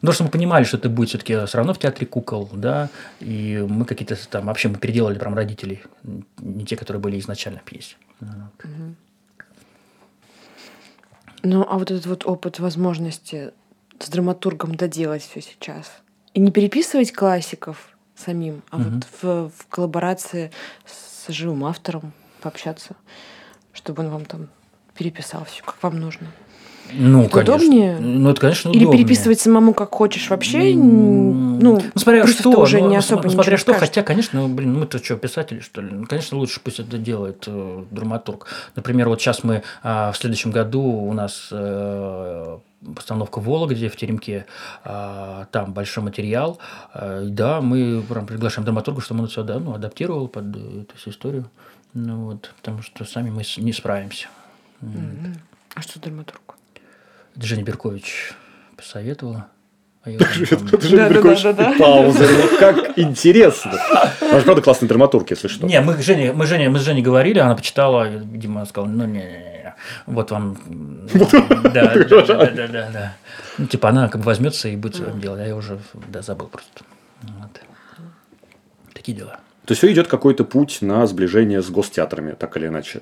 [0.00, 3.66] Но что мы понимали, что это будет все-таки все равно в театре кукол, да, и
[3.68, 5.82] мы какие-то там, вообще мы переделали прям родителей,
[6.38, 7.96] не те, которые были изначально в пьесе.
[11.42, 13.50] Ну, а вот этот вот опыт возможности
[13.98, 15.90] с драматургом доделать все сейчас–
[16.34, 17.78] и не переписывать классиков
[18.16, 18.84] самим, а угу.
[18.84, 20.50] вот в, в коллаборации
[20.84, 22.12] с живым автором
[22.42, 22.96] пообщаться,
[23.72, 24.48] чтобы он вам там
[24.96, 26.26] переписал все, как вам нужно.
[26.92, 27.54] Ну, это конечно.
[27.54, 27.98] удобнее?
[27.98, 29.04] Ну, это, конечно, Или удобнее.
[29.04, 30.74] переписывать самому как хочешь вообще?
[30.74, 33.88] Ну, ну смотря что, уже ну, не особо смотря что, скажет.
[33.88, 35.90] хотя, конечно, ну, блин, мы-то что, писатели, что ли?
[35.90, 38.46] Ну, конечно, лучше пусть это делает э, драматург.
[38.76, 42.58] Например, вот сейчас мы э, в следующем году у нас э,
[42.94, 44.46] постановка в Вологде, в Теремке,
[44.84, 46.58] э, там большой материал.
[46.92, 51.10] Э, да, мы прям приглашаем драматурга, чтобы он все да, ну, адаптировал под эту всю
[51.10, 51.50] историю.
[51.94, 54.28] Ну, вот, потому что сами мы не справимся.
[54.82, 55.36] Mm-hmm.
[55.74, 56.56] А что драматург?
[57.36, 58.32] Женя Беркович
[58.76, 59.48] посоветовала.
[60.04, 62.26] А я Женя Беркович пауза.
[62.28, 63.72] Ну, как интересно.
[64.20, 65.66] Она же, правда, классный драматург, если что.
[65.66, 69.20] Не, мы, Жене, мы, Жене, мы с Женей говорили, она почитала, видимо, сказала, ну, не,
[69.20, 69.74] не, не,
[70.06, 70.58] вот вам...
[71.14, 73.16] Да, да, да, да, да, да.
[73.56, 75.40] Ну, типа, она как бы возьмется и будет своим делать.
[75.40, 75.78] А я уже,
[76.08, 76.84] да, забыл просто.
[77.22, 77.60] Вот.
[78.92, 79.38] Такие дела.
[79.64, 83.00] То есть, все идет какой-то путь на сближение с гостеатрами, так или иначе.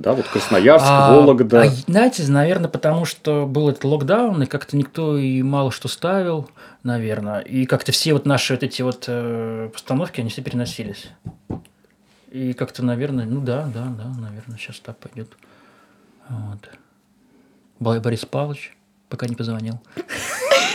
[0.00, 1.62] Да, вот Красноярск, А, Вологда.
[1.62, 6.48] а, знаете, наверное, потому что был этот локдаун, и как-то никто и мало что ставил,
[6.82, 7.40] наверное.
[7.40, 11.08] И как-то все вот наши вот эти вот э, постановки, они все переносились.
[12.30, 15.32] И как-то, наверное, ну да, да, да, наверное, сейчас так пойдет.
[16.30, 16.70] Вот.
[17.78, 18.74] Бо- Борис Павлович
[19.10, 19.80] пока не позвонил.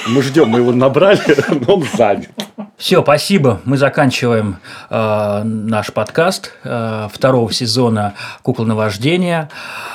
[0.07, 1.19] Мы ждем, мы его набрали,
[1.65, 2.29] но он занят.
[2.77, 3.61] Все, спасибо.
[3.63, 4.57] Мы заканчиваем
[4.89, 9.49] э, наш подкаст э, второго сезона «Кукол наваждения».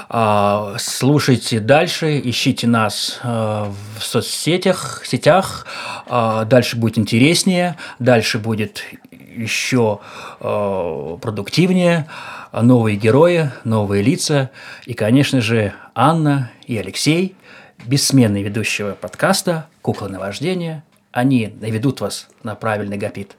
[0.09, 3.67] Э, слушайте дальше, ищите нас э,
[3.99, 5.67] в соцсетях, сетях.
[6.07, 10.01] Э, дальше будет интереснее, дальше будет еще
[10.41, 12.07] э, продуктивнее.
[12.51, 14.51] Новые герои, новые лица.
[14.87, 17.37] И, конечно же, Анна и Алексей,
[17.85, 20.83] бессменные ведущего подкаста «Кукла наваждения».
[21.13, 23.37] Они наведут вас на правильный гапит.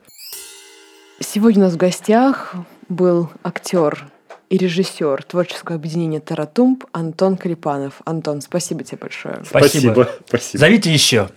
[1.21, 2.55] Сегодня у нас в гостях
[2.89, 4.07] был актер
[4.49, 8.01] и режиссер творческого объединения Таратумб Антон Калипанов.
[8.03, 9.41] Антон, спасибо тебе большое.
[9.45, 10.09] Спасибо.
[10.27, 10.59] Спасибо.
[10.59, 11.29] Зовите еще.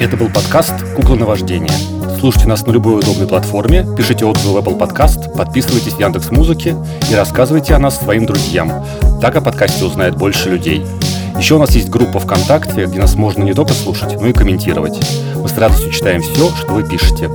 [0.00, 1.70] Это был подкаст «Кукла наваждения».
[2.18, 6.76] Слушайте нас на любой удобной платформе, пишите отзывы в Apple Podcast, подписывайтесь в Яндекс Музыке
[7.10, 8.84] и рассказывайте о нас своим друзьям.
[9.22, 10.84] Так о подкасте узнает больше людей.
[11.38, 14.98] Еще у нас есть группа ВКонтакте, где нас можно не только слушать, но и комментировать.
[15.36, 17.30] Мы с радостью читаем все, что вы пишете.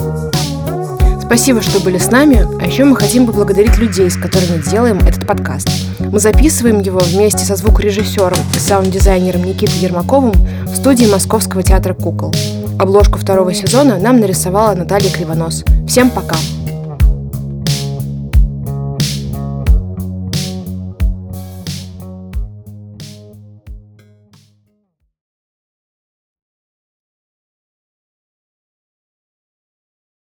[1.25, 5.25] Спасибо, что были с нами, а еще мы хотим поблагодарить людей, с которыми делаем этот
[5.25, 5.67] подкаст.
[5.99, 10.33] Мы записываем его вместе со звукорежиссером и саунд-дизайнером Никитой Ермаковым
[10.65, 12.33] в студии Московского театра кукол.
[12.79, 15.65] Обложку второго сезона нам нарисовала Наталья Кривонос.
[15.87, 16.35] Всем пока!